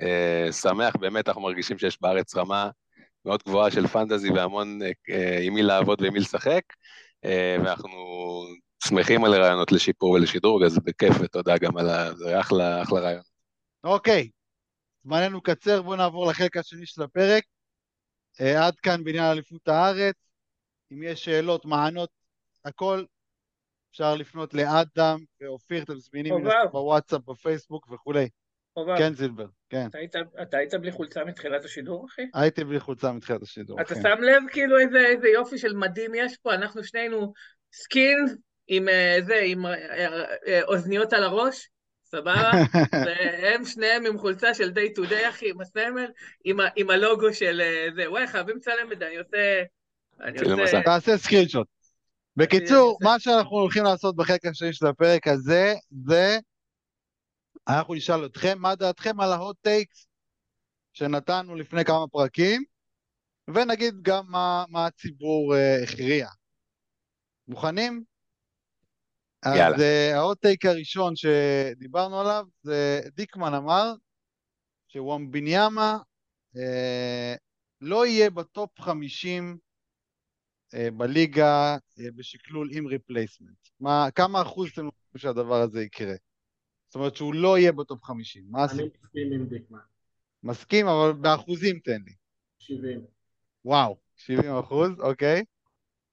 אה, 0.00 0.52
שמח, 0.52 0.96
באמת 0.96 1.28
אנחנו 1.28 1.42
מרגישים 1.42 1.78
שיש 1.78 2.00
בארץ 2.00 2.36
רמה 2.36 2.70
מאוד 3.24 3.42
גבוהה 3.46 3.70
של 3.70 3.86
פנטזי 3.86 4.30
והמון 4.30 4.78
אה, 4.82 5.38
עם 5.42 5.54
מי 5.54 5.62
לעבוד 5.62 6.02
ועם 6.02 6.12
מי 6.12 6.20
לשחק, 6.20 6.62
אה, 7.24 7.56
ואנחנו 7.64 7.98
שמחים 8.84 9.24
על 9.24 9.34
רעיונות 9.34 9.72
לשיפור 9.72 10.10
ולשדרוג, 10.10 10.62
אז 10.62 10.78
בכיף 10.78 11.16
ותודה 11.20 11.58
גם 11.58 11.76
על 11.76 11.88
ה... 11.88 12.14
זה 12.14 12.40
אחלה, 12.40 12.82
אחלה 12.82 13.00
רעיון. 13.00 13.22
אוקיי, 13.84 14.28
זמננו 15.04 15.40
קצר, 15.40 15.82
בואו 15.82 15.96
נעבור 15.96 16.26
לחלק 16.30 16.56
השני 16.56 16.86
של 16.86 17.02
הפרק. 17.02 17.44
אה, 18.40 18.66
עד 18.66 18.80
כאן 18.80 19.04
בעניין 19.04 19.24
אליפות 19.24 19.68
הארץ. 19.68 20.14
אם 20.92 21.02
יש 21.02 21.24
שאלות, 21.24 21.64
מענות, 21.64 22.10
הכל, 22.64 23.04
אפשר 23.90 24.14
לפנות 24.14 24.54
לאדם 24.54 25.18
ואופיר, 25.40 25.82
אתם 25.82 25.98
זמינים 25.98 26.34
בוואטסאפ, 26.72 27.20
בפייסבוק 27.24 27.88
וכולי. 27.92 28.28
חובה. 28.74 28.98
כן, 28.98 29.14
זילבר, 29.14 29.46
כן. 29.70 29.86
אתה 29.86 29.98
היית, 29.98 30.16
אתה 30.42 30.56
היית 30.56 30.74
בלי 30.74 30.92
חולצה 30.92 31.24
מתחילת 31.24 31.64
השידור, 31.64 32.06
אחי? 32.06 32.22
הייתי 32.34 32.64
בלי 32.64 32.80
חולצה 32.80 33.12
מתחילת 33.12 33.42
השידור, 33.42 33.80
אתה 33.80 33.94
כן. 33.94 34.02
שם 34.02 34.22
לב 34.22 34.42
כאילו 34.52 34.78
איזה, 34.78 34.98
איזה 34.98 35.28
יופי 35.28 35.58
של 35.58 35.76
מדים 35.76 36.14
יש 36.14 36.36
פה? 36.36 36.54
אנחנו 36.54 36.84
שנינו 36.84 37.32
סקין 37.72 38.18
עם 38.66 38.88
אה, 38.88 39.18
זה, 39.26 39.40
עם 39.44 39.66
אה, 39.66 40.62
אוזניות 40.62 41.12
על 41.12 41.22
הראש, 41.22 41.68
סבבה? 42.12 42.50
והם 43.06 43.64
שניהם 43.64 44.06
עם 44.06 44.18
חולצה 44.18 44.54
של 44.54 44.70
day 44.70 44.98
to 44.98 45.10
day, 45.10 45.28
אחי, 45.28 45.50
עם 45.50 45.60
הסמל, 45.60 46.10
עם, 46.44 46.56
עם 46.76 46.90
הלוגו 46.90 47.34
של 47.34 47.60
אה, 47.60 47.86
זה. 47.96 48.10
וואי, 48.10 48.26
חייבים 48.26 48.56
לצלם 48.56 48.92
את 48.92 48.98
זה, 48.98 49.06
אני 49.06 49.16
עושה... 49.16 49.62
אני 50.20 50.62
עושה... 50.62 50.82
תעשה 50.84 51.18
screenshot. 51.18 51.66
בקיצור, 52.36 52.98
מה 53.02 53.18
שאנחנו 53.18 53.56
הולכים 53.56 53.84
לעשות 53.84 54.16
בחלק 54.16 54.46
השני 54.46 54.72
של 54.72 54.86
הפרק 54.86 55.26
הזה, 55.26 55.74
זה 56.06 56.38
אנחנו 57.68 57.94
נשאל 57.94 58.26
אתכם, 58.26 58.58
מה 58.58 58.74
דעתכם 58.74 59.20
על 59.20 59.32
ה 59.32 59.38
hot 59.38 59.56
takes 59.62 60.06
שנתנו 60.92 61.54
לפני 61.54 61.84
כמה 61.84 62.08
פרקים, 62.12 62.64
ונגיד 63.54 63.94
גם 64.02 64.24
מה, 64.28 64.64
מה 64.68 64.86
הציבור 64.86 65.54
uh, 65.54 65.84
הכריע. 65.84 66.28
מוכנים? 67.48 68.04
אז 69.42 69.74
uh, 69.74 70.16
ההוט 70.16 70.40
טייק 70.40 70.66
הראשון 70.66 71.16
שדיברנו 71.16 72.20
עליו, 72.20 72.46
זה 72.62 73.00
דיקמן 73.16 73.54
אמר 73.54 73.94
שוואמביניאמה 74.88 75.98
uh, 76.56 77.38
לא 77.80 78.06
יהיה 78.06 78.30
בטופ 78.30 78.80
50 78.80 79.58
אה, 80.74 80.90
בליגה 80.90 81.76
אה, 82.00 82.10
בשקלול 82.16 82.70
עם 82.72 82.86
replacement? 82.86 83.58
מה, 83.80 84.08
כמה 84.14 84.42
אחוז 84.42 84.70
אתם 84.72 84.88
חושבים 84.90 85.18
שהדבר 85.18 85.60
הזה 85.60 85.82
יקרה? 85.82 86.14
זאת 86.88 86.94
אומרת 86.94 87.16
שהוא 87.16 87.34
לא 87.34 87.58
יהיה 87.58 87.72
בטופ 87.72 88.04
50. 88.04 88.44
מה 88.48 88.64
אני 88.64 88.82
מסכים 88.84 89.32
עם 89.32 89.46
דיקמן. 89.46 89.78
מסכים, 90.42 90.86
אבל 90.86 91.12
באחוזים 91.12 91.78
תן 91.78 92.02
לי. 92.06 92.12
70. 92.58 93.04
וואו, 93.64 93.96
70 94.16 94.50
אחוז, 94.56 94.90
אוקיי. 95.00 95.44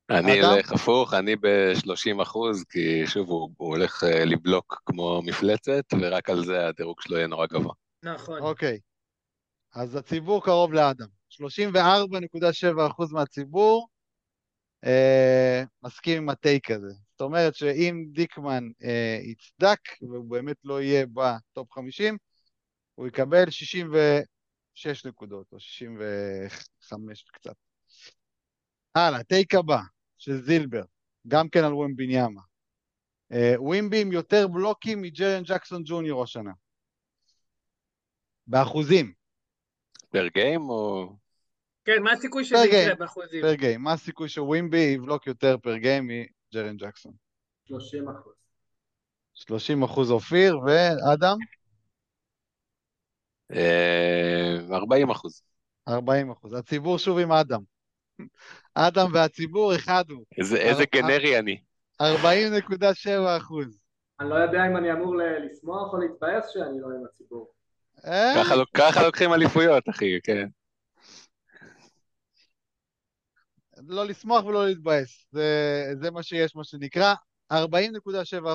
אני 0.09 0.41
אלך 0.41 0.71
הפוך, 0.71 1.13
אני 1.13 1.35
ב-30 1.35 2.21
אחוז, 2.21 2.63
כי 2.63 3.07
שוב, 3.07 3.29
הוא, 3.29 3.49
הוא 3.57 3.67
הולך 3.67 4.03
אה, 4.03 4.25
לבלוק 4.25 4.81
כמו 4.85 5.21
מפלצת, 5.25 5.83
ורק 6.01 6.29
על 6.29 6.45
זה 6.45 6.67
הדירוג 6.67 7.01
שלו 7.01 7.17
יהיה 7.17 7.27
נורא 7.27 7.45
גבוה. 7.45 7.73
נכון. 8.03 8.39
אוקיי. 8.39 8.79
אז 9.73 9.95
הציבור 9.95 10.43
קרוב 10.43 10.73
לאדם. 10.73 11.07
34.7 11.29 12.87
אחוז 12.87 13.11
מהציבור 13.11 13.87
אה, 14.85 15.63
מסכים 15.83 16.17
עם 16.17 16.29
הטייק 16.29 16.71
הזה. 16.71 16.93
זאת 17.11 17.21
אומרת 17.21 17.55
שאם 17.55 18.05
דיקמן 18.11 18.63
אה, 18.83 19.19
יצדק, 19.23 19.79
והוא 20.01 20.29
באמת 20.29 20.57
לא 20.63 20.81
יהיה 20.81 21.05
בטופ 21.13 21.71
50, 21.71 22.17
הוא 22.95 23.07
יקבל 23.07 23.49
66 23.49 25.05
נקודות, 25.05 25.45
או 25.51 25.59
65 25.59 27.23
קצת. 27.33 27.55
הלאה, 28.95 29.23
טייק 29.23 29.55
הבא, 29.55 29.79
של 30.19 30.41
זילבר, 30.41 30.83
גם 31.27 31.49
כן 31.49 31.63
על 31.63 31.73
ווימביניאמה. 31.73 32.41
אה, 33.31 33.53
ווימבי 33.57 34.01
עם 34.01 34.11
יותר 34.11 34.47
בלוקים 34.47 35.01
מג'רן 35.01 35.43
ג'קסון 35.43 35.83
ג'וניור 35.85 36.23
השנה. 36.23 36.51
באחוזים. 38.47 39.13
פר 40.09 40.27
גיים 40.27 40.69
או... 40.69 41.09
כן, 41.85 42.03
מה 42.03 42.11
הסיכוי 42.11 42.45
שזה 42.45 42.57
יקרה 42.57 42.95
באחוזים? 42.95 43.41
פר 43.41 43.53
גיים, 43.53 43.81
מה 43.81 43.93
הסיכוי 43.93 44.29
שווימבי 44.29 44.77
יבלוק 44.77 45.27
יותר 45.27 45.57
פר 45.57 45.77
גיים 45.77 46.07
מג'רן 46.07 46.77
ג'קסון? 46.77 47.13
30 47.65 48.09
אחוז. 48.09 48.33
30 49.33 49.83
אחוז 49.83 50.11
אופיר, 50.11 50.59
ואדם? 50.59 51.37
40 54.71 55.09
אה, 55.09 55.13
אחוז. 55.13 55.41
40 55.87 56.31
אחוז. 56.31 56.53
הציבור 56.53 56.97
שוב 56.97 57.17
עם 57.17 57.31
אדם. 57.31 57.78
אדם 58.75 59.11
והציבור 59.13 59.75
אחד 59.75 60.03
הוא. 60.09 60.25
איזה 60.55 60.83
גנרי 60.93 61.39
אני. 61.39 61.61
40.7 62.01 62.05
אחוז. 63.37 63.79
אני 64.19 64.29
לא 64.29 64.35
יודע 64.35 64.65
אם 64.67 64.77
אני 64.77 64.91
אמור 64.91 65.15
לשמוח 65.15 65.93
או 65.93 65.97
להתבאס 65.97 66.49
שאני 66.53 66.81
לא 66.81 66.87
עם 66.87 67.05
הציבור. 67.05 67.51
אה? 68.05 68.43
ככה 68.73 69.03
לוקחים 69.03 69.33
אליפויות, 69.33 69.89
אחי, 69.89 70.19
כן. 70.23 70.47
לא 73.87 74.05
לשמוח 74.05 74.45
ולא 74.45 74.67
להתבאס, 74.67 75.27
זה, 75.31 75.83
זה 76.01 76.11
מה 76.11 76.23
שיש, 76.23 76.55
מה 76.55 76.63
שנקרא. 76.63 77.13
40.7 77.53 77.57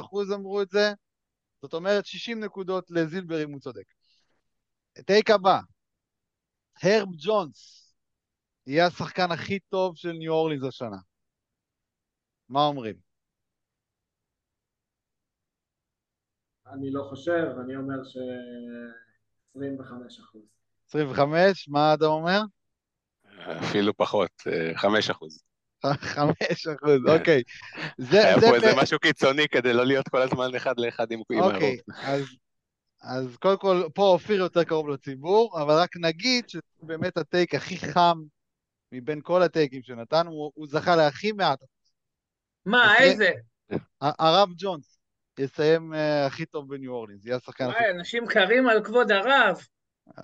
אחוז 0.01 0.33
אמרו 0.33 0.63
את 0.63 0.71
זה, 0.71 0.93
זאת 1.63 1.75
אומרת 1.75 2.07
60 2.07 2.45
נקודות 2.45 2.91
לזילבר 2.91 3.43
אם 3.43 3.53
הוא 3.53 3.61
צודק. 3.61 3.85
טייק 5.07 5.31
הבא, 5.31 5.61
הרב 6.83 7.09
ג'ונס, 7.27 7.84
יהיה 8.67 8.87
השחקן 8.87 9.33
הכי 9.33 9.59
טוב 9.59 9.97
של 9.97 10.13
ניו 10.13 10.33
אורלינס 10.33 10.65
השנה? 10.65 10.97
מה 12.49 12.65
אומרים? 12.65 12.95
אני 16.67 16.91
לא 16.93 17.07
חושב, 17.11 17.47
אני 17.65 17.77
אומר 17.77 18.05
ש... 18.05 18.17
25 19.57 20.19
אחוז. 20.19 20.43
25? 20.89 21.69
מה 21.69 21.95
אדם 21.95 22.07
אומר? 22.07 22.41
אפילו 23.61 23.97
פחות, 23.97 24.31
5 24.75 25.11
אחוז. 25.11 25.43
5 25.97 26.35
אחוז, 26.67 27.19
אוקיי. 27.19 27.43
זה, 27.99 28.25
היה 28.25 28.41
פה 28.41 28.55
איזה 28.55 28.73
משהו 28.83 28.99
קיצוני 28.99 29.49
כדי 29.49 29.73
לא 29.73 29.87
להיות 29.87 30.09
כל 30.09 30.23
הזמן 30.23 30.55
אחד 30.57 30.75
לאחד 30.79 31.13
עם 31.13 31.21
הרוב. 31.31 31.55
אוקיי, 31.55 31.77
אז, 32.03 32.25
אז 33.03 33.37
קודם 33.37 33.59
כל, 33.59 33.83
פה 33.95 34.03
אופיר 34.03 34.41
יותר 34.41 34.65
קרוב 34.65 34.89
לציבור, 34.89 35.63
אבל 35.63 35.75
רק 35.75 35.97
נגיד 35.97 36.45
שבאמת 36.49 37.17
הטייק 37.17 37.55
הכי 37.55 37.77
חם 37.77 38.19
מבין 39.01 39.21
כל 39.23 39.43
הטייקים 39.43 39.83
שנתנו, 39.83 40.31
הוא, 40.31 40.53
הוא 40.55 40.67
זכה 40.67 40.97
להכי 40.97 41.33
מעט. 41.33 41.59
מה, 42.67 42.99
איזה? 42.99 43.31
הרב 44.01 44.49
ג'ונס. 44.57 44.99
יסיים 45.39 45.93
uh, 45.93 46.27
הכי 46.27 46.47
טוב 46.47 46.69
בניו 46.69 46.93
אורלינס, 46.93 47.25
יהיה 47.25 47.37
השחקן 47.37 47.65
הכי 47.65 47.79
טוב. 47.79 47.97
אנשים 47.99 48.27
קרים 48.27 48.69
על 48.69 48.85
כבוד 48.85 49.13
הרב. 49.13 49.61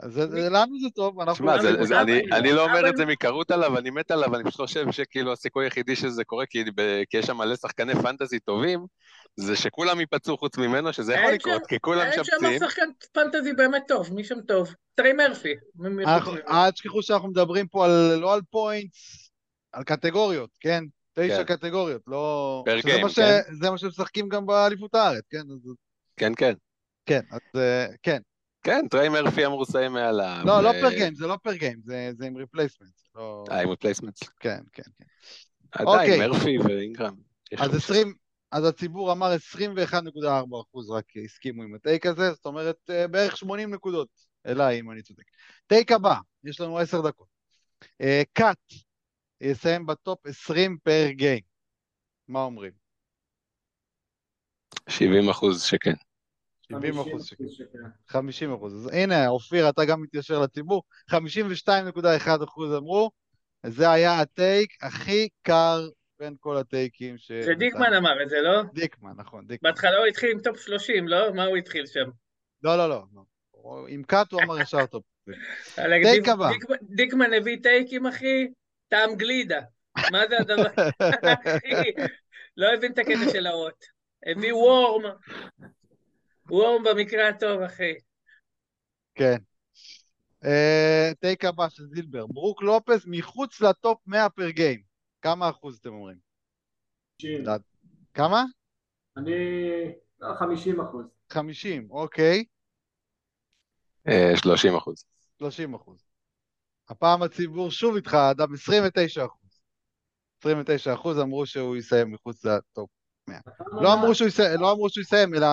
זה, 0.05 0.27
זה, 0.27 0.49
לנו 0.49 0.81
זה 0.83 0.91
טוב, 0.95 1.21
אנחנו... 1.21 1.61
זה, 1.61 2.01
אני, 2.01 2.23
אני 2.33 2.53
לא 2.53 2.65
אומר 2.65 2.89
את 2.89 2.97
זה 2.97 3.07
מקרות 3.07 3.51
עליו, 3.51 3.79
אני 3.79 3.91
מת 3.91 4.11
עליו, 4.11 4.35
אני 4.35 4.45
פשוט 4.45 4.61
חושב 4.61 4.93
שכאילו 4.93 5.33
הסיכוי 5.33 5.67
היחידי 5.67 5.97
שזה 5.97 6.25
קורה, 6.25 6.47
כי, 6.47 6.65
כי 7.11 7.17
יש 7.17 7.27
שם 7.27 7.37
מלא 7.37 7.57
שחקני 7.57 7.95
פנטזי 7.95 8.39
טובים, 8.39 8.87
זה 9.37 9.57
שכולם 9.57 10.01
ייפצעו 10.01 10.39
חוץ 10.39 10.59
ממנו, 10.59 10.93
שזה 10.93 11.15
יכול 11.15 11.33
לקרות, 11.33 11.67
כי 11.67 11.81
כולם 11.81 12.09
משפצים. 12.09 12.45
אין 12.45 12.59
שם 12.59 12.69
שחקן 12.69 12.89
פנטזי 13.13 13.53
באמת 13.53 13.83
טוב, 13.89 14.15
מי 14.15 14.25
שם 14.25 14.41
טוב? 14.41 14.75
טריי 14.95 15.13
מרפי. 15.13 15.55
אל 16.49 16.71
תשכחו 16.71 17.03
שאנחנו 17.03 17.29
מדברים 17.29 17.69
פה 17.69 17.85
על, 17.85 18.15
לא 18.15 18.35
על 18.35 18.41
points, 18.51 19.31
על 19.73 19.85
קטגוריות, 19.85 20.51
כן? 20.61 20.85
תשע 21.15 21.45
כן. 21.45 21.57
קטגוריות, 21.57 22.03
לא... 22.07 22.63
per 22.67 22.81
game, 22.81 23.09
ש... 23.09 23.19
כן. 23.19 23.41
זה 23.61 23.71
מה 23.71 23.79
שמשחקים 23.79 24.29
גם 24.29 24.47
באליפות 24.47 24.95
הארץ, 24.95 25.25
כן? 25.31 25.39
אז... 25.39 25.75
כן, 26.17 26.33
כן. 26.37 26.55
כן, 27.07 27.21
אז 27.31 27.61
כן. 28.03 28.21
כן, 28.63 28.89
טריי 28.91 29.09
מרפי 29.09 29.47
אמור 29.47 29.63
לסיים 29.63 29.93
מעליו. 29.93 30.43
לא, 30.45 30.53
ו... 30.53 30.63
לא 30.63 30.73
פר 30.73 30.91
גיים, 30.91 31.15
זה 31.15 31.27
לא 31.27 31.37
פר 31.43 31.55
גיים, 31.55 31.81
זה, 31.85 32.11
זה 32.19 32.27
עם 32.27 32.37
replacement. 32.37 32.91
לא... 33.15 33.45
אה, 33.51 33.61
עם 33.61 33.69
replacement. 33.69 34.19
כן, 34.41 34.59
כן, 34.73 34.83
כן. 34.99 35.05
עדיין, 35.73 36.13
אוקיי. 36.13 36.29
מרפי 36.29 36.59
ואינגרם. 36.59 37.15
אז 37.59 37.75
20, 37.75 38.15
אז 38.53 38.65
הציבור 38.65 39.13
אמר 39.13 39.35
21.4 39.35 40.63
אחוז 40.63 40.91
רק 40.91 41.05
הסכימו 41.25 41.63
עם 41.63 41.75
ה 41.75 41.81
take 41.81 42.07
הזה, 42.07 42.33
זאת 42.33 42.47
אומרת 42.47 42.77
אה, 42.91 43.09
בערך 43.09 43.37
80 43.37 43.75
נקודות 43.75 44.09
אליי, 44.47 44.81
אם 44.81 44.91
אני 44.91 45.03
צודק. 45.03 45.25
take 45.67 45.93
הבא, 45.93 46.15
יש 46.45 46.61
לנו 46.61 46.79
10 46.79 47.01
דקות. 47.01 47.41
קאט, 48.33 48.59
אה, 48.73 48.77
יסיים 49.41 49.87
בטופ 49.87 50.27
20 50.27 50.79
per 50.83 51.07
game. 51.11 51.41
מה 52.29 52.43
אומרים? 52.43 52.73
70 54.89 55.29
אחוז 55.29 55.63
שכן. 55.63 55.95
70 56.63 56.99
אחוז 56.99 57.27
שכן. 57.27 57.45
50 58.09 58.55
אחוז. 58.55 58.75
אז 58.75 58.91
הנה, 58.93 59.29
אופיר, 59.29 59.69
אתה 59.69 59.85
גם 59.85 60.03
מתיישר 60.03 60.39
לציבור. 60.39 60.83
52.1 61.11 62.45
אחוז 62.45 62.73
אמרו, 62.73 63.11
זה 63.67 63.91
היה 63.91 64.21
ה 64.21 64.33
take 64.33 64.85
הכי 64.85 65.29
קר 65.43 65.89
בין 66.21 66.37
כל 66.41 66.57
הטייקים 66.57 67.19
ש... 67.19 67.33
זה 67.33 67.55
דיקמן 67.55 67.93
אמר 67.93 68.23
את 68.23 68.29
זה, 68.29 68.41
לא? 68.41 68.63
דיקמן, 68.75 69.13
נכון, 69.17 69.47
דיקמן. 69.47 69.71
בהתחלה 69.71 69.99
הוא 69.99 70.07
התחיל 70.07 70.31
עם 70.31 70.41
טופ 70.41 70.59
30, 70.59 71.09
לא? 71.09 71.35
מה 71.35 71.45
הוא 71.45 71.57
התחיל 71.57 71.87
שם? 71.87 72.11
לא, 72.63 72.77
לא, 72.79 72.89
לא. 72.89 73.23
עם 73.89 74.03
קאט 74.03 74.33
הוא 74.33 74.43
אמר 74.43 74.61
ישר 74.61 74.87
טופ. 74.87 75.05
take 75.75 76.29
הבא. 76.29 76.49
דיקמן 76.83 77.33
הביא 77.33 77.57
טייקים, 77.63 78.07
אחי, 78.07 78.49
טעם 78.89 79.15
גלידה. 79.17 79.61
מה 80.13 80.23
זה 80.29 80.39
הדבר? 80.39 80.83
לא 82.57 82.75
הבין 82.75 82.93
את 82.93 82.99
הקטע 82.99 83.33
של 83.33 83.47
ה 83.47 83.54
hot. 83.54 83.85
הביא 84.27 84.55
warm. 84.55 85.11
וורם 86.49 86.85
במקרה 86.85 87.29
הטוב, 87.29 87.63
אחי. 87.63 87.93
כן. 89.15 89.37
טייק 91.21 91.45
הבא 91.45 91.69
של 91.69 91.83
זילבר. 91.95 92.27
ברוק 92.27 92.63
לופס 92.63 93.03
מחוץ 93.07 93.61
לטופ 93.61 93.99
100 94.07 94.29
פר 94.29 94.51
גיים. 94.51 94.90
כמה 95.23 95.51
אחוז 95.51 95.79
אתם 95.79 95.93
אומרים? 95.93 96.17
90. 97.17 97.45
כמה? 98.15 98.45
אני... 99.17 99.33
50 100.39 100.77
לא, 100.77 100.85
אחוז. 100.85 101.07
50, 101.31 101.91
אוקיי. 101.91 102.45
30 104.35 104.77
אחוז. 104.77 105.05
30 105.39 105.75
אחוז. 105.75 106.05
הפעם 106.89 107.23
הציבור 107.23 107.71
שוב 107.71 107.97
איתך, 107.97 108.15
אדם 108.15 108.55
29 108.55 109.25
אחוז. 109.27 109.61
29 110.41 110.95
אחוז 110.95 111.19
אמרו 111.19 111.47
שהוא 111.47 111.77
יסיים 111.77 112.13
מחוץ 112.13 112.45
לטופ 112.45 112.91
100. 113.29 113.39
לא 113.83 113.95
אמרו 113.95 114.15
שהוא 114.15 114.29
יסיים, 114.29 114.61
לא 114.61 114.73
אמרו 114.73 114.91
שהוא 114.91 115.03
יסיים, 115.03 115.35
אלא 115.35 115.47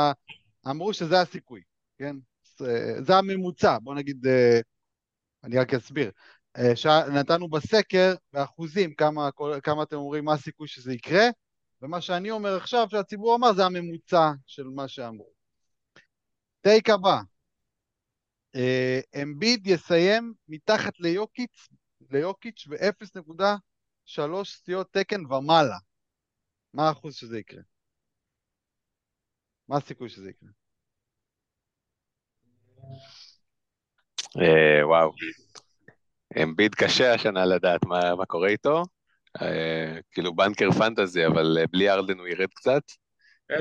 אמרו 0.67 0.93
שזה 0.93 1.21
הסיכוי, 1.21 1.61
כן? 1.97 2.15
זה 2.99 3.15
הממוצע, 3.17 3.77
בוא 3.81 3.95
נגיד, 3.95 4.27
אה, 4.27 4.59
אני 5.43 5.57
רק 5.57 5.73
אסביר. 5.73 6.11
אה, 6.57 7.09
נתנו 7.09 7.49
בסקר, 7.49 8.13
באחוזים, 8.33 8.93
כמה, 8.93 9.29
כמה 9.63 9.83
אתם 9.83 9.95
אומרים 9.95 10.25
מה 10.25 10.33
הסיכוי 10.33 10.67
שזה 10.67 10.93
יקרה, 10.93 11.25
ומה 11.81 12.01
שאני 12.01 12.31
אומר 12.31 12.55
עכשיו, 12.55 12.87
שהציבור 12.91 13.35
אמר, 13.35 13.53
זה 13.53 13.65
הממוצע 13.65 14.31
של 14.45 14.63
מה 14.63 14.87
שאמרו. 14.87 15.29
טייק 16.61 16.89
הבא, 16.89 17.21
אה, 18.55 18.99
אמביד 19.23 19.67
יסיים 19.67 20.33
מתחת 20.47 20.99
ליוקיץ', 20.99 21.67
ליוקיץ' 22.11 22.67
ב-0.3 22.67 24.45
סטיות 24.45 24.87
תקן 24.91 25.33
ומעלה. 25.33 25.77
מה 26.73 26.87
האחוז 26.87 27.15
שזה 27.15 27.39
יקרה? 27.39 27.61
מה 29.67 29.77
הסיכוי 29.77 30.09
שזה 30.09 30.29
יקרה? 30.29 30.49
אה, 34.41 34.87
וואו. 34.87 35.11
אמביד 36.43 36.75
קשה 36.75 37.13
השנה 37.13 37.45
לדעת 37.45 37.85
מה 37.85 38.25
קורה 38.27 38.49
איתו. 38.49 38.83
אה, 39.41 39.99
כאילו 40.11 40.35
בנקר 40.35 40.71
פנטזי, 40.71 41.25
אבל 41.25 41.57
בלי 41.71 41.89
ארדן 41.89 42.19
הוא 42.19 42.27
ירד 42.27 42.49
קצת. 42.55 42.81
0.3 43.51 43.55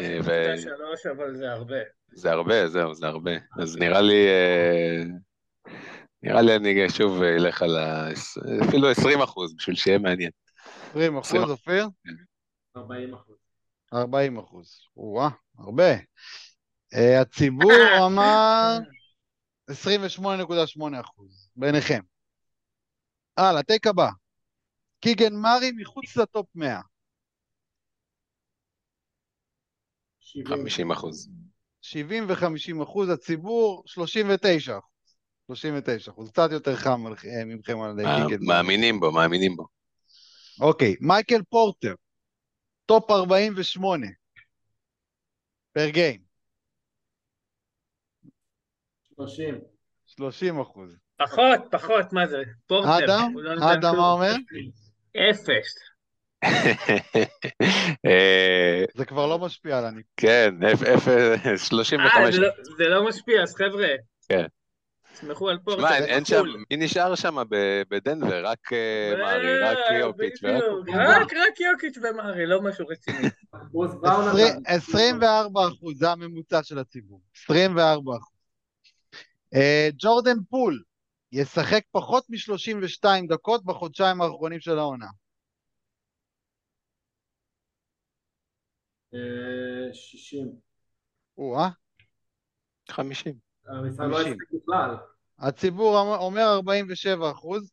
אבל 1.17 1.35
זה 1.35 1.53
הרבה. 1.53 1.77
זה 2.15 2.31
הרבה, 2.31 2.69
זהו, 2.69 2.95
זה 2.95 3.07
הרבה. 3.07 3.31
אז 3.61 3.77
נראה 3.77 4.01
לי, 4.01 4.27
אה, 4.29 5.03
נראה 6.23 6.43
לי 6.43 6.57
אני 6.57 6.91
שוב 6.91 7.23
אלך 7.23 7.63
על 7.63 7.77
ה... 7.77 8.09
אפילו 8.69 8.91
20 8.91 9.21
אחוז, 9.21 9.55
בשביל 9.55 9.77
שיהיה 9.77 9.99
מעניין. 9.99 10.31
20 10.91 11.17
אחוז, 11.17 11.51
אופיר? 11.51 11.89
40 12.77 13.15
אחוז. 13.15 13.37
40 13.95 14.39
אחוז. 14.39 14.81
וואה, 14.97 15.29
הרבה. 15.59 15.93
אה, 16.95 17.21
הציבור 17.21 18.07
אמר 18.07 18.79
28.8 19.71 21.01
אחוז, 21.01 21.51
ביניכם. 21.57 22.01
הלאה, 23.37 23.63
טייק 23.63 23.87
הבא. 23.87 24.09
קיגן 25.01 25.35
מארי 25.35 25.73
מחוץ 25.73 26.17
לטופ 26.17 26.47
100. 26.55 26.81
50 30.45 30.91
אחוז. 30.91 31.31
70 31.83 32.25
ו-50 32.29 32.83
אחוז, 32.83 33.09
הציבור 33.09 33.83
39 33.87 34.79
אחוז. 34.79 35.17
39 35.47 36.11
אחוז, 36.11 36.31
קצת 36.31 36.49
יותר 36.53 36.77
חם 36.77 37.01
ממכם 37.47 37.81
על 37.81 37.97
קיגן. 37.97 38.45
מאמינים 38.47 39.01
בו, 39.01 39.13
מאמינים 39.13 39.57
בו. 39.57 39.67
אוקיי, 40.61 40.97
מייקל 41.01 41.43
פורטר, 41.51 41.95
top 42.87 43.11
48, 43.11 44.07
per 45.73 45.89
game. 45.89 46.23
30. 49.17 49.61
30 50.07 50.61
אחוז. 50.61 51.06
פחות, 51.17 51.61
פחות, 51.71 52.13
מה 52.13 52.27
זה? 52.27 52.43
פורטר. 52.67 53.05
אדם? 53.05 53.33
לא 53.37 53.73
אדם 53.73 53.97
מה 53.97 54.11
אומר? 54.13 54.35
אפס. 55.31 55.75
זה 58.95 59.05
כבר 59.05 59.27
לא 59.27 59.39
משפיע 59.39 59.79
על 59.79 59.85
אני. 59.85 60.03
כן, 60.17 60.55
35. 61.57 62.39
אה, 62.39 62.49
זה 62.79 62.85
לא 62.85 63.09
משפיע, 63.09 63.43
אז 63.43 63.55
חבר'ה. 63.55 63.89
כן. 64.29 64.47
תסמכו 65.13 65.49
על 65.49 65.59
פורטר. 65.65 65.81
שמע, 65.81 65.97
אין 65.97 66.25
שם, 66.25 66.43
מי 66.71 66.77
נשאר 66.77 67.15
שם 67.15 67.37
בדנבר? 67.91 68.47
רק 68.47 68.73
אה, 68.73 69.15
מארי, 69.19 69.59
רק 69.59 69.79
יוקיץ' 70.01 70.41
רק 70.95 71.33
רק 71.33 71.61
יוקיץ' 71.61 71.99
ומארי, 71.99 72.47
לא 72.47 72.63
משהו 72.63 72.87
רציני. 72.87 73.29
24 74.67 75.61
אחוז, 75.69 75.99
זה 75.99 76.11
הממוצע 76.11 76.63
של 76.63 76.79
הציבור. 76.79 77.21
24 77.45 78.13
אחוז. 78.17 78.37
אה, 79.55 79.89
ג'ורדן 79.99 80.37
פול 80.51 80.83
ישחק 81.33 81.83
פחות 81.93 82.25
מ-32 82.31 83.05
דקות 83.29 83.65
בחודשיים 83.65 84.21
האחרונים 84.21 84.61
של 84.61 84.79
העונה. 84.79 85.07
60. 89.93 90.53
או-אה. 91.39 91.69
50. 92.91 93.35
המשחק 93.67 94.01
לא 94.01 94.19
בכלל. 94.53 94.97
הציבור 95.39 96.17
אומר 96.17 96.55
47 96.55 97.31
אחוז. 97.31 97.73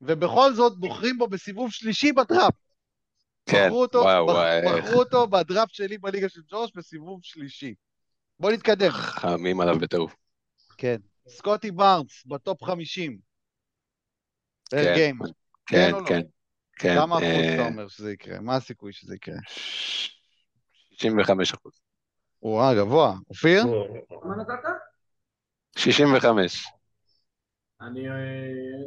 ובכל 0.00 0.52
זאת 0.54 0.78
בוחרים 0.78 1.18
בו 1.18 1.28
בסיבוב 1.28 1.70
שלישי 1.70 2.12
בדראפט. 2.12 2.56
כן, 3.46 3.66
בחרו 3.66 3.82
אותו, 3.82 3.98
וואו, 3.98 4.26
בח, 4.26 4.34
וואו. 4.34 4.78
בחרו 4.78 4.98
אותו 4.98 5.26
בדראפט 5.26 5.74
שלי 5.74 5.98
בליגה 5.98 6.28
של 6.28 6.40
ג'וש 6.50 6.70
בסיבוב 6.76 7.20
שלישי. 7.22 7.74
בוא 8.40 8.50
נתקדם. 8.50 8.90
חמים 8.90 9.60
עליו 9.60 9.78
בטירוף. 9.78 10.16
כן. 10.78 10.96
סקוטי 11.30 11.70
בארנס, 11.70 12.24
בטופ 12.26 12.64
50. 12.64 13.18
פר 14.70 14.84
כן, 14.84 14.94
גיים. 14.94 15.18
כן, 15.66 15.90
או 15.92 16.00
לא? 16.00 16.06
כן. 16.06 16.20
כן. 16.78 16.94
כמה 16.94 17.14
אחוז 17.14 17.24
אה, 17.24 17.54
אתה 17.54 17.66
אומר 17.66 17.88
שזה 17.88 18.12
יקרה? 18.12 18.40
מה 18.40 18.56
הסיכוי 18.56 18.92
שזה 18.92 19.14
יקרה? 19.14 19.36
65 20.92 21.54
אחוז. 21.54 21.80
וואה, 22.42 22.74
גבוה. 22.74 23.14
אופיר? 23.30 23.64
מה 24.24 24.36
נתת? 24.36 24.68
65. 25.76 26.66
אני, 27.80 28.08
אה, 28.08 28.14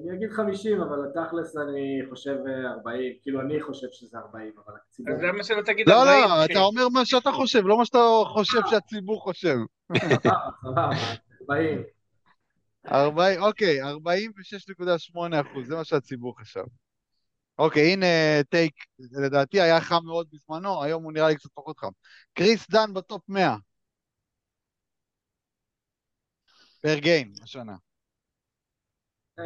אני 0.03 0.17
אגיד 0.17 0.31
50, 0.31 0.81
אבל 0.81 0.97
תכלס 1.13 1.57
אני 1.57 2.01
חושב 2.09 2.35
אה, 2.47 2.71
40, 2.71 3.13
כאילו 3.21 3.41
אני 3.41 3.61
חושב 3.61 3.87
שזה 3.91 4.17
40, 4.17 4.51
אבל 4.65 4.73
הציבור... 4.75 5.13
אז 5.13 5.21
למה 5.21 5.43
שלא 5.43 5.61
תגיד 5.61 5.89
לא, 5.89 6.01
40? 6.01 6.29
לא, 6.29 6.43
אחי? 6.43 6.53
אתה 6.53 6.59
אומר 6.59 6.89
מה 6.89 7.05
שאתה 7.05 7.31
חושב, 7.31 7.61
לא 7.65 7.77
מה 7.77 7.85
שאתה 7.85 7.99
חושב 8.33 8.59
שהציבור 8.69 9.21
חושב. 9.21 9.55
סבבה, 9.97 10.29
סבבה, 10.61 10.89
40. 11.51 11.83
40, 12.91 13.41
אוקיי, 13.41 13.83
46.8 13.83 15.41
אחוז, 15.41 15.67
זה 15.67 15.75
מה 15.75 15.83
שהציבור 15.83 16.39
חשב. 16.39 16.63
אוקיי, 17.59 17.93
הנה 17.93 18.05
take, 18.49 18.73
לדעתי 18.99 19.61
היה 19.61 19.81
חם 19.81 19.99
מאוד 20.05 20.27
בזמנו, 20.31 20.83
היום 20.83 21.03
הוא 21.03 21.13
נראה 21.13 21.27
לי 21.27 21.35
קצת 21.35 21.49
פחות 21.53 21.79
חם. 21.79 21.91
קריס 22.33 22.69
דאן 22.69 22.93
ב 22.93 23.00
top 23.00 23.21
100. 23.29 23.55
per 26.81 26.99
game, 26.99 27.33
השנה. 27.43 27.75
אה, 29.39 29.45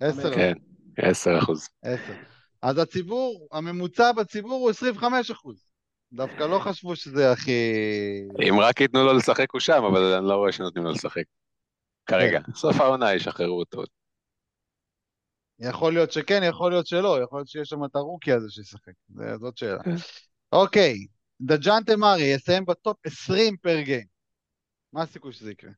10. 0.00 0.20
10, 0.20 0.34
כן, 0.34 0.52
10 0.96 1.38
אחוז. 1.38 1.68
10. 1.82 2.12
אז 2.62 2.78
הציבור, 2.78 3.48
הממוצע 3.52 4.12
בציבור 4.12 4.60
הוא 4.60 4.70
25 4.70 5.30
אחוז. 5.30 5.68
דווקא 6.12 6.42
לא 6.42 6.58
חשבו 6.58 6.96
שזה 6.96 7.32
הכי... 7.32 7.72
אם 8.48 8.60
רק 8.60 8.80
ייתנו 8.80 9.04
לו 9.04 9.12
לשחק 9.12 9.46
הוא 9.52 9.60
שם, 9.60 9.82
אבל 9.90 10.02
אני 10.02 10.26
לא 10.26 10.34
רואה 10.34 10.52
שנותנים 10.52 10.84
לו 10.84 10.90
לשחק. 10.90 11.22
כרגע. 12.08 12.40
סוף 12.54 12.80
העונה 12.80 13.14
ישחררו 13.14 13.58
אותו. 13.58 13.82
יכול 15.58 15.92
להיות 15.92 16.12
שכן, 16.12 16.40
יכול 16.48 16.70
להיות 16.70 16.86
שלא, 16.86 17.22
יכול 17.22 17.38
להיות 17.38 17.48
שיש 17.48 17.68
שם 17.68 17.84
את 17.84 17.96
ה 17.96 18.01
rookie 18.01 18.32
הזה 18.32 18.50
שישחק, 18.50 18.92
זאת 19.40 19.56
שאלה. 19.56 19.82
כן. 19.82 19.90
אוקיי, 20.52 21.06
דג'ונטה 21.40 21.96
מארי 21.96 22.22
יסיים 22.22 22.64
ב 22.64 22.72
top 22.72 22.96
20 23.06 23.56
per 23.56 23.80
game. 23.80 24.06
מה 24.92 25.02
הסיכוי 25.02 25.32
שזה 25.32 25.50
יקרה? 25.50 25.70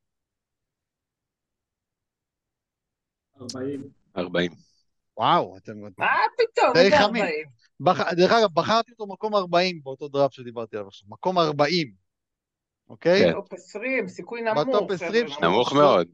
40. 3.40 3.90
40. 4.16 4.52
וואו, 5.16 5.56
אתם... 5.56 5.72
מה 5.98 6.06
פתאום? 6.36 6.72
איזה 6.76 6.96
חמים. 6.96 7.24
40? 7.24 7.44
בח... 7.80 8.12
דרך 8.12 8.32
אגב, 8.32 8.48
בחרתי 8.54 8.92
אותו 8.92 9.06
מקום 9.06 9.34
40 9.34 9.80
באותו 9.82 10.08
דראפט 10.08 10.32
שדיברתי 10.32 10.76
עליו 10.76 10.88
עכשיו. 10.88 11.08
מקום 11.08 11.38
40, 11.38 11.94
אוקיי? 12.90 13.24
כן. 13.24 13.32
top 13.32 13.52
20, 13.52 14.08
סיכוי 14.08 14.40
נמוך. 14.40 14.58
ב 14.68 14.74
top 14.74 14.92
חבר'ה, 14.92 15.08
20, 15.08 15.26
נמוך. 15.42 15.72
מאוד. 15.72 16.06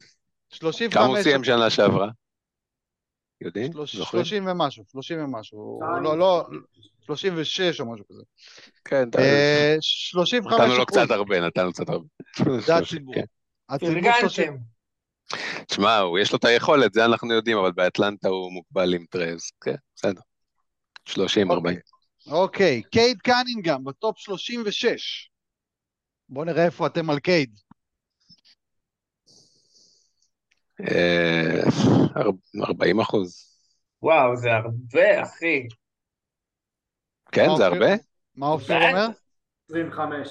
35... 0.51 0.95
כמה 0.95 1.05
הוא 1.07 1.23
סיים 1.23 1.45
שנה 1.45 1.71
שעברה? 1.71 2.09
יודעים? 3.41 3.73
שלוש- 3.73 3.97
זוכרים? 3.97 4.25
30 4.25 4.47
ומשהו, 4.49 4.85
30 4.93 5.25
ומשהו. 5.25 5.81
לא, 6.03 6.19
לא, 6.19 6.47
36 7.07 7.81
או 7.81 7.93
משהו 7.93 8.05
כזה. 8.09 8.23
כן, 8.85 9.09
אה, 9.19 9.77
35 9.81 10.53
נתנו 10.61 10.79
לו 10.79 10.87
קצת 10.87 11.11
הרבה, 11.11 11.41
נתנו 11.41 11.73
קצת 11.73 11.89
הרבה. 11.89 12.07
זה 12.67 12.77
הציבור. 12.77 13.15
כן. 13.15 13.25
הציבור 13.69 14.13
30 14.21 14.45
פרגנתם. 14.47 14.57
תשמע, 15.67 16.01
יש 16.23 16.33
לו 16.33 16.39
את 16.39 16.45
היכולת, 16.45 16.93
זה 16.95 17.05
אנחנו 17.05 17.33
יודעים, 17.35 17.59
אבל 17.59 17.73
באטלנטה 17.73 18.29
הוא 18.29 18.53
מוגבל 18.53 18.95
עם 18.95 19.05
טריי. 19.11 19.41
כן, 19.65 19.75
בסדר. 19.97 20.21
30, 21.05 21.51
40. 21.51 21.79
אוקיי, 22.31 22.83
קייד 22.83 23.19
קנינגהם 23.19 23.85
בטופ 23.85 24.19
36. 24.19 25.31
בואו 26.29 26.45
נראה 26.45 26.65
איפה 26.65 26.87
אתם 26.87 27.11
על 27.11 27.19
קייד. 27.19 27.61
אה, 30.81 31.63
40 32.63 33.01
אחוז. 33.01 33.57
וואו, 34.03 34.37
זה 34.37 34.49
הרבה, 34.53 35.23
אחי. 35.23 35.67
כן, 37.33 37.49
זה? 37.57 37.67
הרבה? 37.67 37.87
מה 38.35 38.47
אופיר 38.47 38.77
בטח. 38.77 38.87
אומר? 38.89 39.07
25. 39.71 40.29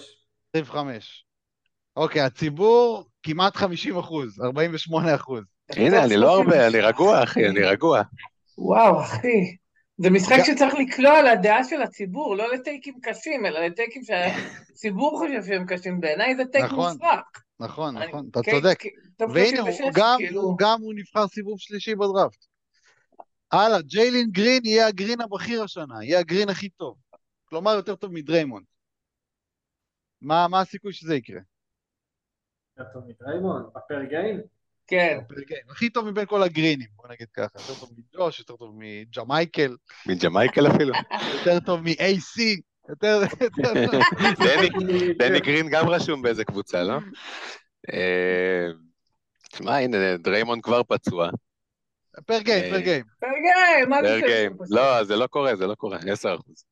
25. 0.56 1.26
אוקיי, 1.98 2.22
הציבור 2.22 3.06
כמעט 3.24 3.56
50 3.56 3.98
אחוז, 3.98 4.40
48 4.42 5.16
אחוז. 5.16 5.44
הנה, 5.70 6.04
אני 6.06 6.18
לא 6.18 6.38
הרבה, 6.38 6.68
אני 6.68 6.82
רגוע, 6.82 7.24
אחי, 7.24 7.48
אני 7.50 7.64
רגוע. 7.64 8.02
וואו, 8.58 9.02
אחי. 9.02 9.58
זה 9.98 10.10
משחק 10.10 10.36
גם- 10.38 10.44
שצריך 10.46 10.74
לקלוע 10.74 11.22
לדעה 11.34 11.64
של 11.64 11.82
הציבור, 11.82 12.36
לא 12.38 12.54
לטייקים 12.54 13.00
קשים, 13.02 13.46
אלא 13.46 13.60
לטייקים 13.66 14.02
שהציבור 14.04 15.18
חושב 15.20 15.44
שהם 15.48 15.66
קשים. 15.68 16.00
בעיניי 16.00 16.36
זה 16.36 16.44
טייק 16.52 16.66
נכון, 16.66 16.94
מופרך. 16.94 17.44
נכון, 17.60 17.98
אני- 17.98 18.08
נכון, 18.08 18.28
אתה 18.32 18.40
כן, 18.44 18.52
צודק. 18.52 18.80
והנה, 19.20 19.60
הוא 19.62 19.72
36, 19.72 19.82
גם, 19.96 20.16
כאילו- 20.18 20.42
הוא 20.42 20.58
גם 20.60 20.82
הוא 20.82 20.94
נבחר 20.96 21.28
סיבוב 21.28 21.60
שלישי 21.60 21.96
בדראפט. 21.96 22.46
הלאה, 23.52 23.82
ג'יילין 23.82 24.30
גרין 24.32 24.66
יהיה 24.66 24.88
הגרין 24.88 25.22
הבכיר 25.22 25.64
השנה, 25.64 26.04
יהיה 26.04 26.20
הגרין 26.20 26.50
הכי 26.50 26.70
טוב. 26.70 26.98
כלומר, 27.46 27.72
יותר 27.72 27.96
טוב 27.96 28.12
מדריימונד. 28.14 28.66
מה, 30.22 30.48
מה 30.48 30.62
הסיכוי 30.62 30.94
שזה 30.94 31.16
יקרה? 31.16 31.40
יותר 32.78 32.90
טוב 32.94 33.04
מדריימון, 33.08 33.70
בפר 33.76 34.04
גיים? 34.10 34.42
כן. 34.88 35.19
כן, 35.48 35.56
הכי 35.69 35.89
טוב 35.89 36.10
מבין 36.10 36.26
כל 36.26 36.43
הגרינים, 36.43 36.88
בוא 36.95 37.08
נגיד 37.10 37.28
ככה. 37.34 37.60
יותר 37.60 37.74
טוב 37.80 37.91
מג'וש, 37.98 38.39
יותר 38.39 38.56
טוב 38.56 38.71
מג'מייקל, 38.78 39.76
מג'מייקל 40.08 40.67
אפילו. 40.67 40.93
יותר 41.34 41.60
טוב 41.60 41.82
מ-AJ, 41.82 42.41
יותר... 42.89 43.21
דני, 44.39 45.13
דני 45.13 45.39
גרין 45.39 45.69
גם 45.69 45.89
רשום 45.89 46.21
באיזה 46.21 46.45
קבוצה, 46.45 46.84
לא? 46.84 46.98
אה, 47.93 48.67
תשמע, 49.52 49.78
הנה, 49.78 50.17
דריימון 50.17 50.62
כבר 50.62 50.84
פצוע. 50.84 51.30
per 52.26 52.39
game, 52.39 52.74
per 52.74 52.80
game. 52.80 53.06
רגע, 53.24 53.88
מה 53.89 54.02
זה 54.02 54.08
per 54.08 54.18
קשור 54.17 54.28
game. 54.28 54.58
לא, 54.69 55.04
זה 55.04 55.15
לא 55.15 55.28
קורה, 55.28 55.56
זה 55.56 55.67
לא 55.67 55.76
קורה, 55.76 55.98
10 56.12 56.36
אחוז. 56.36 56.65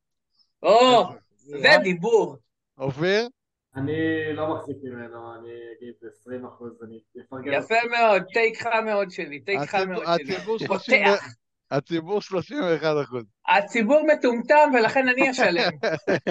או, 0.62 1.04
זה 1.36 1.76
דיבור. 1.82 2.36
אופיר? 2.78 3.28
אני 3.76 3.92
לא 4.34 4.54
מחזיק 4.56 4.76
ממנו, 4.82 5.34
אני 5.34 5.50
אגיד 5.78 5.94
20 6.20 6.46
אחוז, 6.46 6.82
אני 6.82 7.00
אפרגן. 7.26 7.52
יפה 7.52 7.74
מאוד, 7.90 8.22
טייק 8.32 8.62
חם 8.62 8.84
מאוד 8.84 9.10
שלי, 9.10 9.40
טייק 9.40 9.60
חם 9.60 9.76
הציבור- 9.78 9.94
מאוד 10.04 10.18
שלי. 10.18 10.34
הציבור 10.36 10.58
30 10.58 11.04
פותח. 11.06 11.24
הציבור 11.70 12.20
31 12.20 12.94
אחוז. 13.04 13.24
הציבור 13.48 14.02
מטומטם 14.18 14.70
ולכן 14.74 15.08
אני 15.08 15.30
אשלם. 15.30 15.70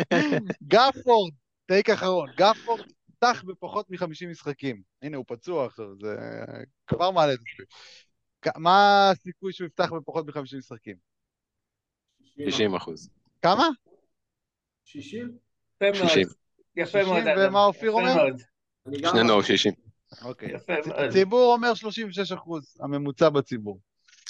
גפורד, 0.74 1.34
טייק 1.66 1.90
אחרון, 1.90 2.30
גפורד 2.38 2.82
פתח 3.12 3.44
בפחות 3.48 3.90
מ-50 3.90 4.28
משחקים. 4.30 4.82
הנה, 5.02 5.18
הוא 5.18 5.26
פצוע 5.28 5.66
עכשיו, 5.66 5.86
זה 6.02 6.16
כבר 6.88 7.12
מעלה 7.12 7.34
את 7.34 7.40
זה. 7.40 7.64
מה 8.58 9.10
הסיכוי 9.12 9.54
שהוא 9.54 9.68
יפתח 9.68 9.92
בפחות 9.94 10.26
מ-50 10.26 10.58
משחקים? 10.58 10.96
90 12.46 12.76
אחוז. 12.76 13.10
כמה? 13.42 13.68
60? 14.86 15.38
יפה 15.76 16.00
מאוד. 16.00 16.10
60. 16.10 16.28
יפה 16.76 17.04
60, 17.04 17.14
מאוד. 17.14 17.48
ומה 17.50 17.66
אופיר 17.66 17.92
אומר? 17.92 18.26
שנינו 19.12 19.44
60. 19.44 19.74
אוקיי. 20.22 20.54
מאוד. 20.88 21.00
הציבור 21.00 21.54
אומר 21.54 21.74
36 21.74 22.32
אחוז, 22.32 22.78
הממוצע 22.80 23.30
בציבור. 23.30 23.80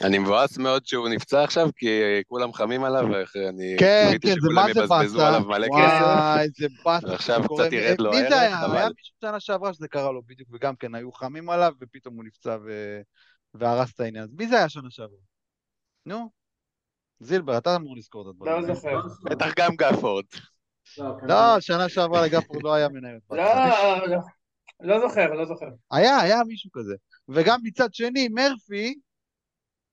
אני 0.04 0.20
מבואס 0.20 0.58
מאוד 0.58 0.86
שהוא 0.86 1.10
נפצע 1.10 1.44
עכשיו, 1.44 1.70
כי 1.76 2.02
כולם 2.28 2.54
חמים 2.54 2.84
עליו, 2.84 3.04
ואני 3.12 3.76
כן, 3.80 4.12
כן, 4.22 4.36
זה 4.42 4.50
מה 4.56 4.64
זה 4.64 4.70
יבזבזו 4.70 5.18
באסה. 5.18 5.28
עליו 5.28 5.48
מלא 5.48 5.68
כסף. 5.68 6.06
וואי, 6.06 6.44
איזה 6.44 6.68
באסה. 6.86 7.08
ועכשיו. 7.08 7.42
קצת 7.44 7.72
ירד 7.72 8.00
לו 8.00 8.12
מי 8.12 8.18
הערך, 8.18 8.30
זה 8.30 8.40
היה? 8.40 8.66
היה 8.74 8.88
מישהו 8.98 9.16
שנה 9.22 9.40
שעברה 9.40 9.74
שזה 9.74 9.88
קרה 9.88 10.12
לו 10.12 10.22
בדיוק, 10.28 10.50
וגם 10.52 10.76
כן 10.76 10.96
היו 10.96 11.12
חמים 11.12 11.50
עליו, 11.50 11.74
ופתאום 11.82 12.16
הוא 12.16 12.24
נפצע. 12.24 12.58
והרס 13.54 13.94
את 13.94 14.00
העניין. 14.00 14.28
מי 14.38 14.48
זה 14.48 14.58
היה 14.58 14.70
שנה 14.70 14.90
שעברה? 14.90 15.18
נו? 16.06 16.30
זילבר, 17.20 17.58
אתה 17.58 17.76
אמור 17.76 17.98
לזכור 17.98 18.22
את 18.22 18.28
הדברים. 18.28 18.54
לא. 18.54 18.74
זוכר. 18.74 19.00
בטח 19.24 19.52
גם 19.58 19.76
גפורד. 19.76 20.26
לא, 20.98 21.16
לא, 21.24 21.60
שנה 21.60 21.90
שעברה 21.90 22.26
לגפורד 22.26 22.64
לא 22.64 22.74
היה 22.74 22.90
מנהל. 22.90 23.20
לא, 23.32 24.08
לא. 24.08 24.18
לא 24.80 25.00
זוכר, 25.00 25.34
לא 25.34 25.46
זוכר. 25.46 25.66
היה, 25.92 26.18
היה 26.18 26.44
מישהו 26.48 26.70
כזה. 26.74 26.96
וגם 27.30 27.60
מצד 27.64 27.94
שני, 27.94 28.28
מרפי, 28.28 29.00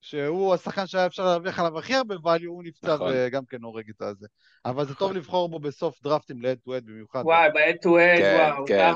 שהוא 0.01 0.55
השחקן 0.55 0.87
שהיה 0.87 1.07
אפשר 1.07 1.25
להרוויח 1.25 1.59
עליו 1.59 1.79
הכי 1.79 1.95
הרבה 1.95 2.15
value, 2.15 2.47
הוא 2.47 2.65
נפצע 2.65 2.95
נכון. 2.95 3.13
וגם 3.15 3.45
כן 3.45 3.63
הורג 3.63 3.91
את 3.91 4.03
הזה. 4.03 4.27
אבל 4.65 4.87
זה 4.87 4.95
טוב 4.95 5.13
לבחור 5.13 5.49
בו 5.49 5.59
בסוף 5.59 6.03
דראפטים 6.03 6.43
ל-head 6.43 6.69
to 6.69 6.71
head 6.71 6.85
במיוחד. 6.85 7.23
וואי, 7.25 7.49
ב-head 7.49 7.85
to 7.85 7.89
head, 7.89 8.19
כן, 8.19 8.51
וואו. 8.51 8.67
כן, 8.67 8.93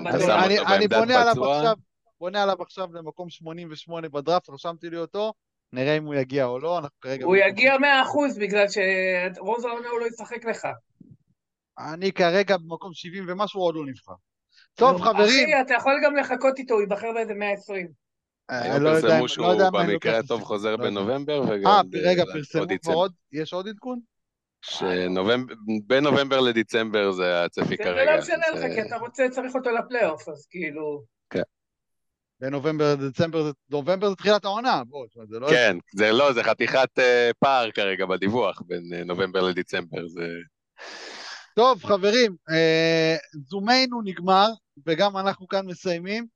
אני, 0.74 0.88
בונה 0.88 1.22
עליו. 1.22 1.52
עכשיו, 1.52 1.76
בונה 2.20 2.42
עליו 2.42 2.62
עכשיו 2.62 2.88
למקום 2.92 3.30
88 3.30 4.08
בדראפט, 4.08 4.50
רשמתי 4.50 4.90
לי 4.90 4.96
אותו, 4.96 5.32
נראה 5.72 5.96
אם 5.96 6.04
הוא 6.04 6.14
יגיע 6.14 6.44
או 6.44 6.58
לא, 6.58 6.78
אנחנו 6.78 7.00
כרגע... 7.00 7.24
הוא 7.24 7.36
יגיע 7.36 7.76
100% 7.76 8.40
בגלל 8.40 8.66
שרוב 8.68 9.66
העונה 9.66 9.88
הוא 9.88 10.00
לא 10.00 10.06
ישחק 10.06 10.44
לך. 10.44 10.66
אני 11.78 12.12
כרגע 12.12 12.56
במקום 12.56 12.90
70 12.94 13.24
ומשהו, 13.28 13.60
הוא 13.60 13.66
עוד 13.66 13.74
לא 13.74 13.86
נבחר. 13.86 14.12
טוב, 14.74 15.02
חברים, 15.02 15.48
אחי, 15.54 15.60
אתה 15.60 15.74
יכול 15.74 16.00
גם 16.04 16.16
לחכות 16.16 16.58
איתו, 16.58 16.74
הוא 16.74 16.80
ייבחר 16.80 17.12
באיזה 17.14 17.34
120. 17.34 17.88
היום 18.48 18.82
לא 18.82 18.90
פרסמו 18.90 19.20
לא 19.20 19.28
שהוא 19.28 19.46
לא 19.46 19.70
במקרה 19.70 20.18
הטוב 20.18 20.42
חוזר 20.42 20.76
בנובמבר, 20.76 21.42
וגם... 21.48 21.66
אה, 21.66 21.80
רגע, 22.02 22.24
פרסמו 22.32 22.64
כבר 22.82 22.92
עוד, 22.92 23.12
יש 23.32 23.52
עוד 23.52 23.68
עדכון? 23.68 24.00
שבין 24.62 26.02
נובמבר 26.02 26.40
לדצמבר 26.40 27.12
זה 27.12 27.44
הצפי 27.44 27.76
כרגע. 27.76 27.94
זה 27.94 28.04
לא 28.04 28.18
משנה 28.18 28.50
לך, 28.54 28.74
כי 28.74 28.82
אתה 28.82 28.96
רוצה, 28.96 29.26
צריך 29.30 29.54
אותו 29.54 29.70
לפלייאוף, 29.70 30.28
אז 30.28 30.46
כאילו... 30.50 31.02
כן. 31.30 31.42
בין 32.40 32.50
נובמבר 32.50 32.94
לדצמבר, 32.94 33.50
נובמבר 33.70 34.08
זה 34.08 34.16
תחילת 34.16 34.44
העונה, 34.44 34.82
בוא, 34.84 35.06
זה 35.28 35.38
לא... 35.38 35.48
כן, 35.50 35.76
זה 35.96 36.12
לא, 36.12 36.32
זה 36.32 36.42
חתיכת 36.42 36.98
uh, 36.98 37.02
פער 37.38 37.70
כרגע 37.70 38.06
בדיווח 38.06 38.62
בין 38.66 38.82
uh, 38.92 39.04
נובמבר 39.04 39.42
לדצמבר, 39.42 40.08
זה... 40.08 40.26
טוב, 41.54 41.84
חברים, 41.84 42.36
uh, 42.50 43.38
זומנו 43.48 44.02
נגמר, 44.02 44.48
וגם 44.86 45.16
אנחנו 45.16 45.48
כאן 45.48 45.66
מסיימים, 45.66 46.26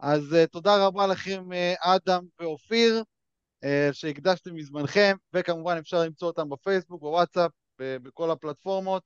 אז 0.00 0.32
uh, 0.32 0.46
תודה 0.46 0.86
רבה 0.86 1.06
לכם, 1.06 1.44
uh, 1.52 1.78
אדם 1.80 2.24
ואופיר, 2.40 3.02
uh, 3.64 3.92
שהקדשתם 3.92 4.54
מזמנכם, 4.54 5.16
וכמובן 5.34 5.76
אפשר 5.76 6.00
למצוא 6.02 6.28
אותם 6.28 6.48
בפייסבוק, 6.48 7.00
בוואטסאפ, 7.00 7.50
בכל 7.78 8.30
הפלטפורמות, 8.30 9.02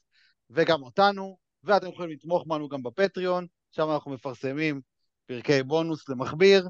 וגם 0.51 0.83
אותנו, 0.83 1.37
ואתם 1.65 1.89
יכולים 1.89 2.11
לתמוך 2.11 2.45
בנו 2.47 2.69
גם 2.69 2.83
בפטריון, 2.83 3.47
שם 3.71 3.91
אנחנו 3.91 4.11
מפרסמים 4.11 4.81
פרקי 5.27 5.63
בונוס 5.63 6.09
למכביר, 6.09 6.69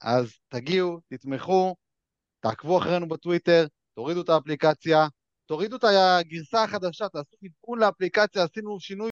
אז 0.00 0.32
תגיעו, 0.48 1.00
תתמכו, 1.08 1.76
תעקבו 2.40 2.78
אחרינו 2.78 3.08
בטוויטר, 3.08 3.66
תורידו 3.94 4.22
את 4.22 4.28
האפליקציה, 4.28 5.06
תורידו 5.46 5.76
את 5.76 5.84
הגרסה 5.84 6.64
החדשה, 6.64 7.08
תעשו 7.08 7.36
עדכון 7.44 7.78
לאפליקציה, 7.78 8.44
עשינו 8.44 8.80
שינוי. 8.80 9.10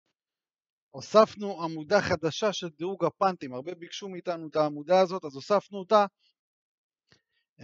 הוספנו 0.91 1.63
עמודה 1.63 2.01
חדשה 2.01 2.53
של 2.53 2.69
דירוג 2.69 3.05
הפאנטים, 3.05 3.53
הרבה 3.53 3.75
ביקשו 3.75 4.09
מאיתנו 4.09 4.47
את 4.47 4.55
העמודה 4.55 4.99
הזאת, 4.99 5.25
אז 5.25 5.36
הוספנו 5.36 5.80
אותה. 5.80 6.05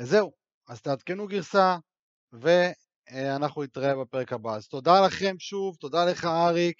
זהו, 0.04 0.34
אז 0.68 0.82
תעדכנו 0.82 1.28
גרסה, 1.28 1.78
ואנחנו 2.32 3.64
נתראה 3.64 3.96
בפרק 3.96 4.34
הבא. 4.34 4.56
אז 4.56 4.68
תודה 4.68 5.06
לכם 5.06 5.36
שוב, 5.40 5.76
תודה 5.76 6.06
לך 6.06 6.26
אריק. 6.26 6.78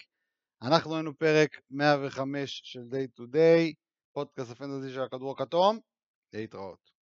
אנחנו 0.62 0.96
היינו 0.96 1.18
פרק 1.18 1.50
105 1.70 2.62
של 2.64 2.80
Day 2.80 3.20
to 3.20 3.24
Day. 3.36 3.74
פודקאסט 4.14 4.52
הפנטזי 4.52 4.94
של 4.94 5.02
הכדור 5.02 5.32
הכתום, 5.32 5.80
להתראות. 6.34 6.95